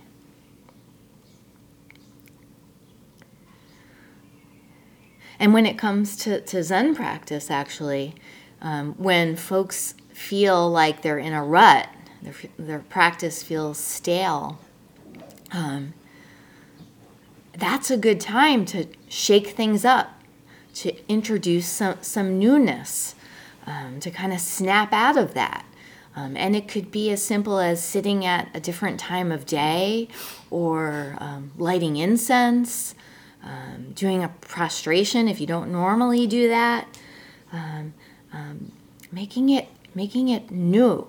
And 5.42 5.52
when 5.52 5.66
it 5.66 5.76
comes 5.76 6.16
to, 6.18 6.40
to 6.40 6.62
Zen 6.62 6.94
practice, 6.94 7.50
actually, 7.50 8.14
um, 8.60 8.94
when 8.96 9.34
folks 9.34 9.94
feel 10.12 10.70
like 10.70 11.02
they're 11.02 11.18
in 11.18 11.32
a 11.32 11.42
rut, 11.42 11.88
their, 12.22 12.34
their 12.56 12.78
practice 12.78 13.42
feels 13.42 13.76
stale, 13.76 14.60
um, 15.50 15.94
that's 17.58 17.90
a 17.90 17.96
good 17.96 18.20
time 18.20 18.64
to 18.66 18.86
shake 19.08 19.48
things 19.48 19.84
up 19.84 20.22
to 20.74 20.94
introduce 21.08 21.66
some, 21.66 21.96
some 22.02 22.38
newness, 22.38 23.16
um, 23.66 23.98
to 23.98 24.12
kind 24.12 24.32
of 24.32 24.38
snap 24.38 24.92
out 24.92 25.16
of 25.16 25.34
that. 25.34 25.66
Um, 26.14 26.36
and 26.36 26.54
it 26.54 26.68
could 26.68 26.92
be 26.92 27.10
as 27.10 27.20
simple 27.20 27.58
as 27.58 27.82
sitting 27.82 28.24
at 28.24 28.48
a 28.54 28.60
different 28.60 29.00
time 29.00 29.32
of 29.32 29.44
day 29.44 30.06
or 30.50 31.16
um, 31.18 31.50
lighting 31.58 31.96
incense, 31.96 32.94
um, 33.42 33.92
doing 33.94 34.22
a 34.22 34.28
prostration 34.28 35.28
if 35.28 35.40
you 35.40 35.46
don't 35.46 35.70
normally 35.70 36.26
do 36.26 36.48
that, 36.48 36.86
um, 37.52 37.94
um, 38.32 38.72
making, 39.10 39.48
it, 39.50 39.68
making 39.94 40.28
it 40.28 40.50
new. 40.50 41.08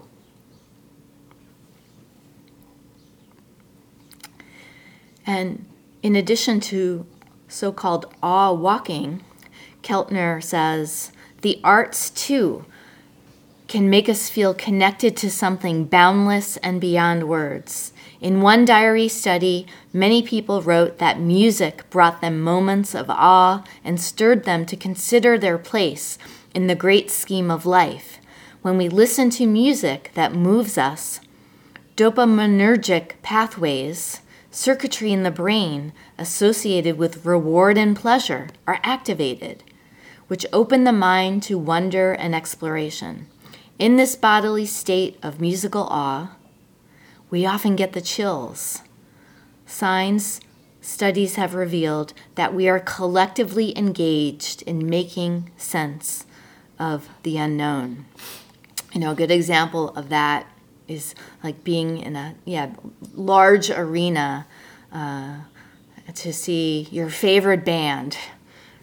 And 5.25 5.65
in 6.01 6.15
addition 6.15 6.59
to 6.61 7.05
so 7.47 7.71
called 7.71 8.13
awe 8.21 8.51
walking, 8.51 9.23
Keltner 9.83 10.43
says, 10.43 11.11
the 11.41 11.59
arts 11.63 12.09
too 12.09 12.65
can 13.67 13.89
make 13.89 14.07
us 14.09 14.29
feel 14.29 14.53
connected 14.53 15.15
to 15.17 15.31
something 15.31 15.85
boundless 15.85 16.57
and 16.57 16.79
beyond 16.79 17.27
words. 17.27 17.93
In 18.23 18.39
one 18.39 18.63
diary 18.63 19.09
study, 19.09 19.67
many 19.91 20.23
people 20.23 20.61
wrote 20.61 20.97
that 20.97 21.19
music 21.19 21.89
brought 21.89 22.21
them 22.21 22.39
moments 22.39 22.95
of 22.95 23.09
awe 23.09 23.65
and 23.83 23.99
stirred 23.99 24.45
them 24.45 24.65
to 24.67 24.77
consider 24.77 25.37
their 25.37 25.57
place 25.57 26.17
in 26.55 26.67
the 26.67 26.73
great 26.73 27.11
scheme 27.11 27.51
of 27.51 27.65
life. 27.65 28.19
When 28.61 28.77
we 28.77 28.87
listen 28.87 29.29
to 29.31 29.45
music 29.45 30.11
that 30.13 30.33
moves 30.33 30.77
us, 30.77 31.19
dopaminergic 31.97 33.21
pathways, 33.23 34.21
circuitry 34.49 35.11
in 35.11 35.23
the 35.23 35.29
brain 35.29 35.91
associated 36.17 36.97
with 36.97 37.25
reward 37.25 37.77
and 37.77 37.93
pleasure, 37.93 38.47
are 38.65 38.79
activated 38.83 39.65
which 40.27 40.45
open 40.53 40.85
the 40.85 40.93
mind 40.93 41.43
to 41.43 41.57
wonder 41.57 42.13
and 42.13 42.33
exploration. 42.33 43.27
In 43.77 43.97
this 43.97 44.15
bodily 44.15 44.65
state 44.65 45.19
of 45.21 45.41
musical 45.41 45.83
awe, 45.89 46.37
we 47.33 47.47
often 47.47 47.75
get 47.75 47.93
the 47.93 48.01
chills. 48.01 48.83
Signs 49.65 50.39
studies 50.81 51.33
have 51.33 51.55
revealed 51.55 52.13
that 52.35 52.53
we 52.53 52.69
are 52.69 52.79
collectively 52.79 53.75
engaged 53.75 54.61
in 54.61 54.87
making 54.87 55.49
sense 55.57 56.27
of 56.77 57.09
the 57.23 57.37
unknown. 57.37 58.05
You 58.93 58.99
know, 58.99 59.13
a 59.13 59.15
good 59.15 59.31
example 59.31 59.89
of 59.95 60.09
that 60.09 60.45
is 60.87 61.15
like 61.43 61.63
being 61.63 61.97
in 61.97 62.15
a 62.15 62.35
yeah 62.45 62.75
large 63.15 63.71
arena 63.71 64.45
uh, 64.91 65.37
to 66.13 66.31
see 66.31 66.87
your 66.91 67.09
favorite 67.09 67.65
band, 67.65 68.15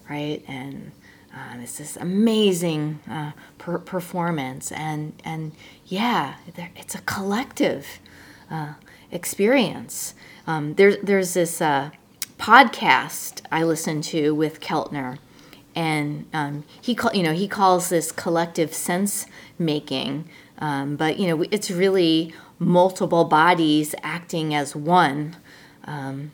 right? 0.09 0.43
And 0.49 0.91
um, 1.33 1.61
it's 1.61 1.79
this 1.79 1.97
amazing 1.97 2.99
uh, 3.09 3.31
per- 3.59 3.79
performance, 3.79 4.73
and 4.73 5.13
and 5.25 5.53
yeah, 5.87 6.35
it's 6.75 6.97
a 6.97 7.03
collective 7.03 8.01
uh, 8.51 8.75
experience. 9.11 10.15
Um, 10.47 10.75
there's 10.75 10.97
there's 11.03 11.35
this 11.35 11.61
uh, 11.61 11.91
podcast 12.39 13.43
I 13.51 13.63
listen 13.63 14.03
to 14.03 14.35
with 14.35 14.61
Keltner, 14.61 15.19
and 15.75 16.27
um, 16.33 16.65
he 16.81 16.95
call, 16.95 17.13
you 17.15 17.23
know 17.23 17.33
he 17.33 17.49
calls 17.49 17.89
this 17.89 18.13
collective 18.13 18.75
sense 18.75 19.27
making, 19.59 20.29
um, 20.59 20.97
but 20.97 21.19
you 21.19 21.29
know 21.29 21.45
it's 21.51 21.71
really 21.71 22.35
multiple 22.59 23.25
bodies 23.25 23.95
acting 24.03 24.55
as 24.55 24.75
one, 24.75 25.37
um, 25.85 26.33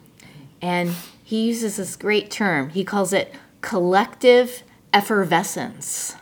and 0.63 0.95
he 1.23 1.47
uses 1.47 1.77
this 1.77 1.97
great 1.97 2.31
term. 2.31 2.71
He 2.71 2.85
calls 2.85 3.13
it 3.13 3.35
collective 3.61 4.63
effervescence, 4.93 6.15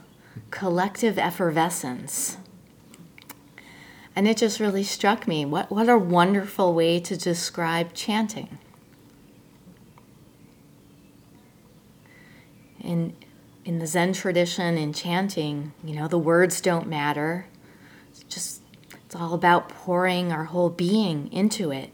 collective 0.51 1.19
effervescence. 1.19 2.39
And 4.17 4.29
it 4.29 4.37
just 4.37 4.61
really 4.61 4.85
struck 4.85 5.27
me. 5.27 5.45
What, 5.45 5.71
what 5.71 5.89
a 5.89 5.99
wonderful 5.99 6.73
way 6.73 7.01
to 7.01 7.17
describe 7.17 7.95
chanting. 7.95 8.59
In, 12.81 13.17
in 13.65 13.79
the 13.81 13.87
Zen 13.87 14.13
tradition, 14.13 14.77
in 14.79 14.93
chanting, 14.93 15.73
you 15.83 15.97
know, 15.97 16.07
the 16.07 16.19
words 16.19 16.61
don't 16.61 16.87
matter. 16.87 17.47
It's 18.11 18.23
just, 18.25 18.61
it's 19.07 19.17
all 19.17 19.35
about 19.35 19.69
pouring 19.69 20.31
our 20.31 20.45
whole 20.45 20.71
being 20.71 21.33
into 21.33 21.73
it. 21.73 21.91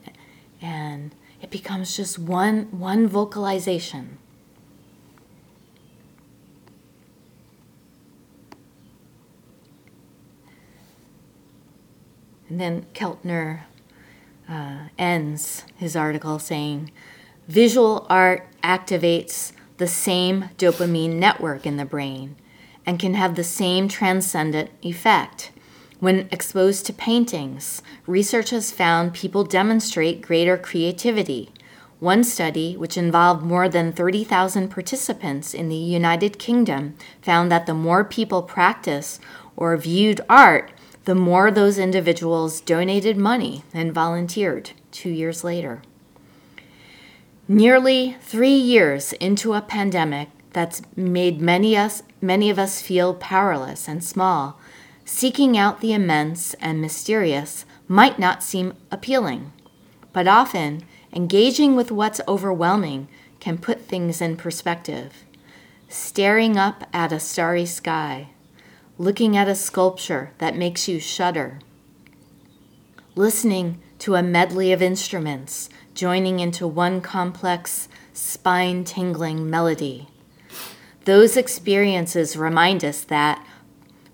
And 0.60 1.14
it 1.40 1.50
becomes 1.50 1.96
just 1.96 2.18
one, 2.18 2.64
one 2.70 3.06
vocalization. 3.06 4.18
And 12.50 12.60
then 12.60 12.86
Keltner 12.94 13.60
uh, 14.48 14.88
ends 14.98 15.64
his 15.76 15.94
article 15.94 16.40
saying, 16.40 16.90
Visual 17.46 18.06
art 18.10 18.46
activates 18.62 19.52
the 19.78 19.86
same 19.86 20.50
dopamine 20.58 21.14
network 21.14 21.64
in 21.64 21.76
the 21.76 21.84
brain 21.84 22.36
and 22.84 22.98
can 22.98 23.14
have 23.14 23.36
the 23.36 23.44
same 23.44 23.88
transcendent 23.88 24.70
effect. 24.82 25.52
When 26.00 26.28
exposed 26.32 26.86
to 26.86 26.92
paintings, 26.92 27.82
research 28.06 28.50
has 28.50 28.72
found 28.72 29.14
people 29.14 29.44
demonstrate 29.44 30.22
greater 30.22 30.56
creativity. 30.58 31.52
One 32.00 32.24
study, 32.24 32.76
which 32.76 32.96
involved 32.96 33.44
more 33.44 33.68
than 33.68 33.92
30,000 33.92 34.68
participants 34.68 35.54
in 35.54 35.68
the 35.68 35.76
United 35.76 36.38
Kingdom, 36.38 36.96
found 37.22 37.52
that 37.52 37.66
the 37.66 37.74
more 37.74 38.02
people 38.02 38.42
practice 38.42 39.20
or 39.56 39.76
viewed 39.76 40.22
art, 40.28 40.72
the 41.10 41.14
more 41.16 41.50
those 41.50 41.76
individuals 41.76 42.60
donated 42.60 43.16
money 43.16 43.64
and 43.74 43.92
volunteered 43.92 44.70
two 44.92 45.10
years 45.10 45.42
later. 45.42 45.82
Nearly 47.48 48.16
three 48.20 48.54
years 48.54 49.12
into 49.14 49.54
a 49.54 49.60
pandemic 49.60 50.28
that's 50.52 50.82
made 50.94 51.40
many, 51.40 51.76
us, 51.76 52.04
many 52.20 52.48
of 52.48 52.60
us 52.60 52.80
feel 52.80 53.14
powerless 53.14 53.88
and 53.88 54.04
small, 54.04 54.60
seeking 55.04 55.58
out 55.58 55.80
the 55.80 55.92
immense 55.92 56.54
and 56.60 56.80
mysterious 56.80 57.64
might 57.88 58.20
not 58.20 58.44
seem 58.44 58.74
appealing. 58.92 59.50
But 60.12 60.28
often, 60.28 60.84
engaging 61.12 61.74
with 61.74 61.90
what's 61.90 62.20
overwhelming 62.28 63.08
can 63.40 63.58
put 63.58 63.80
things 63.80 64.20
in 64.20 64.36
perspective. 64.36 65.24
Staring 65.88 66.56
up 66.56 66.84
at 66.92 67.10
a 67.10 67.18
starry 67.18 67.66
sky, 67.66 68.28
looking 69.00 69.34
at 69.34 69.48
a 69.48 69.54
sculpture 69.54 70.30
that 70.36 70.54
makes 70.54 70.86
you 70.86 71.00
shudder, 71.00 71.58
listening 73.14 73.80
to 73.98 74.14
a 74.14 74.22
medley 74.22 74.72
of 74.72 74.82
instruments 74.82 75.70
joining 75.94 76.38
into 76.38 76.66
one 76.66 77.00
complex, 77.00 77.88
spine 78.12 78.84
tingling 78.84 79.48
melody. 79.48 80.06
Those 81.06 81.38
experiences 81.38 82.36
remind 82.36 82.84
us 82.84 83.02
that 83.04 83.42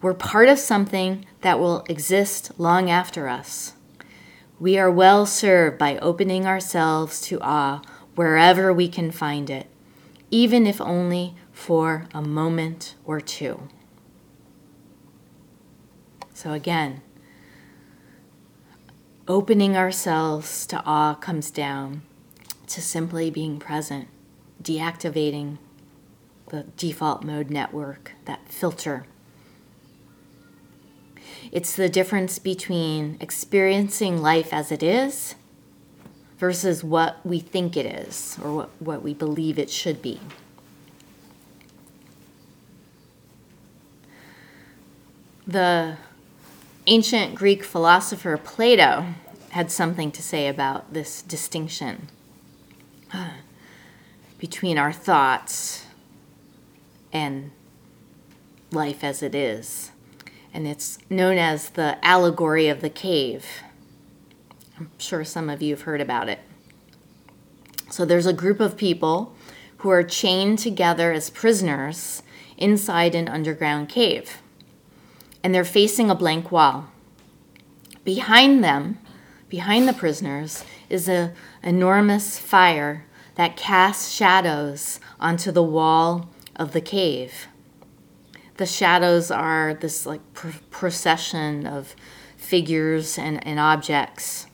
we're 0.01 0.15
part 0.15 0.49
of 0.49 0.57
something 0.57 1.27
that 1.41 1.59
will 1.59 1.85
exist 1.89 2.53
long 2.57 2.89
after 2.89 3.27
us. 3.27 3.73
We 4.61 4.79
are 4.79 4.91
well 4.91 5.27
served 5.27 5.79
by 5.79 5.99
opening 5.99 6.47
ourselves 6.47 7.21
to 7.23 7.41
awe 7.41 7.83
wherever 8.15 8.73
we 8.73 8.87
can 8.87 9.11
find 9.11 9.51
it, 9.51 9.67
even 10.31 10.65
if 10.65 10.81
only 10.81 11.35
for 11.51 12.07
a 12.15 12.23
moment 12.23 12.95
or 13.05 13.21
two. 13.21 13.69
So, 16.37 16.53
again, 16.53 17.01
opening 19.27 19.75
ourselves 19.75 20.67
to 20.67 20.83
awe 20.85 21.15
comes 21.15 21.51
down 21.51 22.03
to 22.67 22.83
simply 22.83 23.31
being 23.31 23.59
present, 23.59 24.09
deactivating 24.63 25.57
the 26.51 26.65
default 26.77 27.25
mode 27.25 27.49
network, 27.49 28.13
that 28.27 28.51
filter. 28.51 29.07
It's 31.53 31.75
the 31.75 31.89
difference 31.89 32.39
between 32.39 33.17
experiencing 33.19 34.21
life 34.21 34.53
as 34.53 34.71
it 34.71 34.83
is 34.83 35.37
versus 36.37 36.85
what 36.85 37.17
we 37.25 37.39
think 37.41 37.79
it 37.79 37.87
is 37.87 38.39
or 38.45 38.53
what, 38.53 38.71
what 38.79 39.03
we 39.03 39.15
believe 39.15 39.59
it 39.59 39.71
should 39.71 40.03
be. 40.03 40.21
The 45.47 45.97
ancient 46.87 47.35
Greek 47.35 47.65
philosopher 47.65 48.37
Plato 48.37 49.07
had 49.51 49.71
something 49.71 50.13
to 50.13 50.23
say 50.23 50.49
about 50.49 50.93
this 50.93 51.23
distinction 51.23 52.09
uh, 53.13 53.31
between 54.39 54.79
our 54.79 54.93
thoughts 54.93 55.87
and 57.13 57.51
life 58.71 59.03
as 59.03 59.23
it 59.23 59.35
is. 59.35 59.91
And 60.53 60.67
it's 60.67 60.99
known 61.11 61.39
as 61.39 61.71
the 61.71 61.99
allegory 62.05 62.69
of 62.69 62.81
the 62.81 62.91
cave. 62.91 63.47
I'm 64.79 64.91
sure 64.99 65.25
some 65.25 65.51
of 65.51 65.63
you 65.63 65.75
have 65.75 65.83
heard 65.83 66.01
about 66.01 66.29
it. 66.29 66.41
So 67.91 68.05
there's 68.05 68.27
a 68.27 68.33
group 68.33 68.61
of 68.61 68.77
people 68.77 69.35
who 69.79 69.91
are 69.91 70.03
chained 70.03 70.59
together 70.59 71.13
as 71.13 71.31
prisoners 71.31 72.23
inside 72.57 73.15
an 73.15 73.29
underground 73.29 73.89
cave 73.89 74.39
and 75.47 75.55
they're 75.55 75.65
facing 75.65 76.11
a 76.11 76.15
blank 76.17 76.51
wall. 76.51 76.89
Behind 78.03 78.65
them, 78.65 78.99
behind 79.49 79.87
the 79.87 79.93
prisoners, 79.93 80.65
is 80.91 81.09
an 81.09 81.35
enormous 81.63 82.37
fire 82.37 83.07
that 83.37 83.57
casts 83.57 84.13
shadows 84.13 84.99
onto 85.21 85.53
the 85.53 85.63
wall 85.63 86.29
of 86.57 86.73
the 86.73 86.81
cave. 86.81 87.47
The 88.57 88.67
shadows 88.67 89.31
are 89.31 89.73
this 89.73 90.05
like 90.05 90.21
pr- 90.35 90.49
procession 90.71 91.65
of 91.65 91.95
figures 92.37 93.17
and, 93.17 93.47
and 93.47 93.61
objects. 93.61 94.49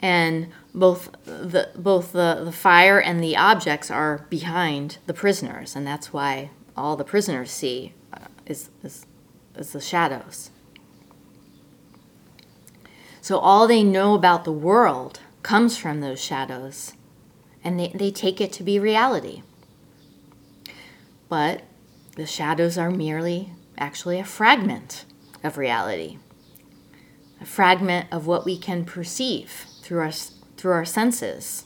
And 0.00 0.48
both 0.74 1.10
the 1.26 1.68
both 1.76 2.12
the, 2.12 2.40
the 2.42 2.52
fire 2.52 2.98
and 2.98 3.22
the 3.22 3.36
objects 3.36 3.90
are 3.90 4.26
behind 4.30 4.96
the 5.04 5.12
prisoners, 5.12 5.76
and 5.76 5.86
that's 5.86 6.10
why 6.10 6.48
all 6.74 6.96
the 6.96 7.04
prisoners 7.04 7.50
see 7.50 7.92
is, 8.46 8.70
is, 8.82 9.06
is 9.56 9.72
the 9.72 9.80
shadows. 9.80 10.50
So 13.20 13.38
all 13.38 13.66
they 13.66 13.82
know 13.82 14.14
about 14.14 14.44
the 14.44 14.52
world 14.52 15.20
comes 15.42 15.76
from 15.78 16.00
those 16.00 16.22
shadows, 16.22 16.92
and 17.62 17.80
they, 17.80 17.88
they 17.94 18.10
take 18.10 18.40
it 18.40 18.52
to 18.52 18.62
be 18.62 18.78
reality. 18.78 19.42
But 21.28 21.62
the 22.16 22.26
shadows 22.26 22.76
are 22.76 22.90
merely 22.90 23.50
actually 23.78 24.18
a 24.18 24.24
fragment 24.24 25.04
of 25.42 25.56
reality, 25.58 26.18
a 27.40 27.46
fragment 27.46 28.08
of 28.12 28.26
what 28.26 28.44
we 28.44 28.58
can 28.58 28.84
perceive 28.84 29.66
through 29.80 30.00
our, 30.00 30.12
through 30.12 30.72
our 30.72 30.84
senses. 30.84 31.64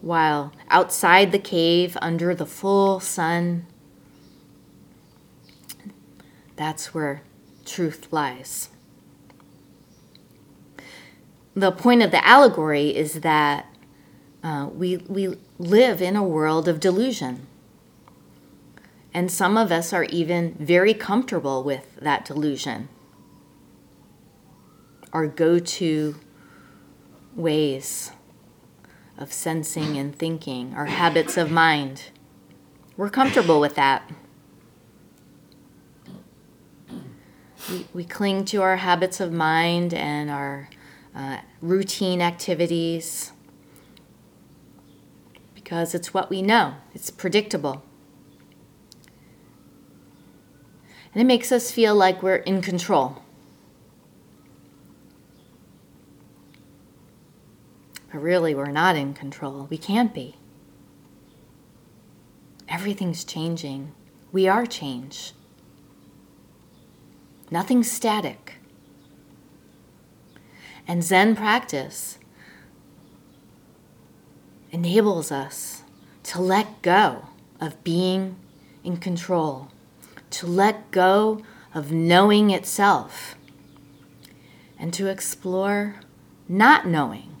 While 0.00 0.52
outside 0.68 1.32
the 1.32 1.38
cave, 1.38 1.96
under 2.02 2.34
the 2.34 2.46
full 2.46 2.98
sun, 3.00 3.66
that's 6.56 6.94
where 6.94 7.22
truth 7.64 8.08
lies. 8.10 8.68
The 11.54 11.72
point 11.72 12.02
of 12.02 12.10
the 12.10 12.26
allegory 12.26 12.94
is 12.94 13.20
that 13.20 13.66
uh, 14.42 14.68
we, 14.72 14.98
we 14.98 15.36
live 15.58 16.02
in 16.02 16.16
a 16.16 16.22
world 16.22 16.68
of 16.68 16.80
delusion. 16.80 17.46
And 19.12 19.30
some 19.30 19.56
of 19.56 19.70
us 19.70 19.92
are 19.92 20.04
even 20.04 20.54
very 20.58 20.92
comfortable 20.92 21.62
with 21.62 21.96
that 22.00 22.24
delusion. 22.24 22.88
Our 25.12 25.28
go 25.28 25.60
to 25.60 26.16
ways 27.36 28.10
of 29.16 29.32
sensing 29.32 29.96
and 29.96 30.14
thinking, 30.14 30.74
our 30.74 30.86
habits 30.86 31.36
of 31.36 31.50
mind. 31.50 32.10
We're 32.96 33.10
comfortable 33.10 33.60
with 33.60 33.76
that. 33.76 34.10
We, 37.70 37.86
we 37.92 38.04
cling 38.04 38.44
to 38.46 38.62
our 38.62 38.76
habits 38.76 39.20
of 39.20 39.32
mind 39.32 39.94
and 39.94 40.30
our 40.30 40.68
uh, 41.14 41.38
routine 41.60 42.20
activities 42.20 43.32
because 45.54 45.94
it's 45.94 46.12
what 46.12 46.28
we 46.28 46.42
know, 46.42 46.74
it's 46.94 47.10
predictable. 47.10 47.82
And 51.14 51.22
it 51.22 51.24
makes 51.24 51.52
us 51.52 51.70
feel 51.70 51.94
like 51.94 52.22
we're 52.22 52.36
in 52.36 52.60
control. 52.60 53.22
But 58.12 58.18
really, 58.20 58.54
we're 58.54 58.72
not 58.72 58.96
in 58.96 59.14
control. 59.14 59.68
We 59.70 59.78
can't 59.78 60.12
be. 60.12 60.36
Everything's 62.68 63.24
changing. 63.24 63.92
We 64.32 64.48
are 64.48 64.66
change. 64.66 65.32
Nothing 67.54 67.84
static. 67.84 68.54
And 70.88 71.04
Zen 71.04 71.36
practice 71.36 72.18
enables 74.72 75.30
us 75.30 75.84
to 76.24 76.40
let 76.40 76.82
go 76.82 77.26
of 77.60 77.84
being 77.84 78.34
in 78.82 78.96
control, 78.96 79.68
to 80.30 80.48
let 80.48 80.90
go 80.90 81.42
of 81.72 81.92
knowing 81.92 82.50
itself, 82.50 83.36
and 84.76 84.92
to 84.92 85.06
explore 85.06 86.00
not 86.48 86.88
knowing, 86.88 87.36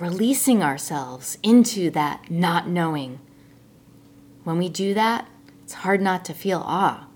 releasing 0.00 0.64
ourselves 0.64 1.38
into 1.44 1.90
that 1.90 2.28
not 2.28 2.68
knowing. 2.68 3.20
When 4.42 4.58
we 4.58 4.68
do 4.68 4.94
that, 4.94 5.28
it's 5.62 5.74
hard 5.74 6.02
not 6.02 6.24
to 6.24 6.34
feel 6.34 6.58
awe. 6.66 7.06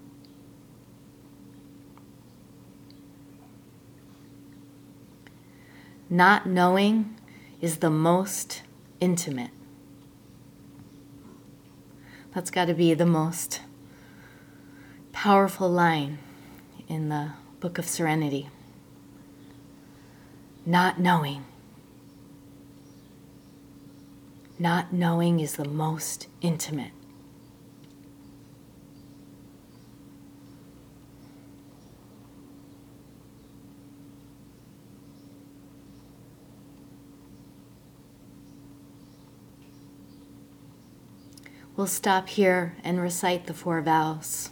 Not 6.09 6.47
knowing 6.47 7.17
is 7.61 7.79
the 7.79 7.91
most 7.91 8.63
intimate. 9.01 9.51
That's 12.33 12.51
got 12.51 12.67
to 12.67 12.75
be 12.75 12.95
the 12.95 13.07
most 13.07 13.61
powerful 15.13 15.69
line 15.69 16.19
in 16.87 17.09
the 17.09 17.33
Book 17.59 17.79
of 17.79 17.87
Serenity. 17.87 18.49
Not 20.65 21.01
knowing. 21.01 21.45
Not 24.59 24.93
knowing 24.93 25.41
is 25.41 25.57
the 25.57 25.65
most 25.65 26.29
intimate. 26.41 26.93
We'll 41.77 41.87
stop 41.87 42.31
here 42.31 42.75
and 42.83 43.03
recite 43.03 43.47
the 43.47 43.53
four 43.53 43.83
vows. 43.83 44.49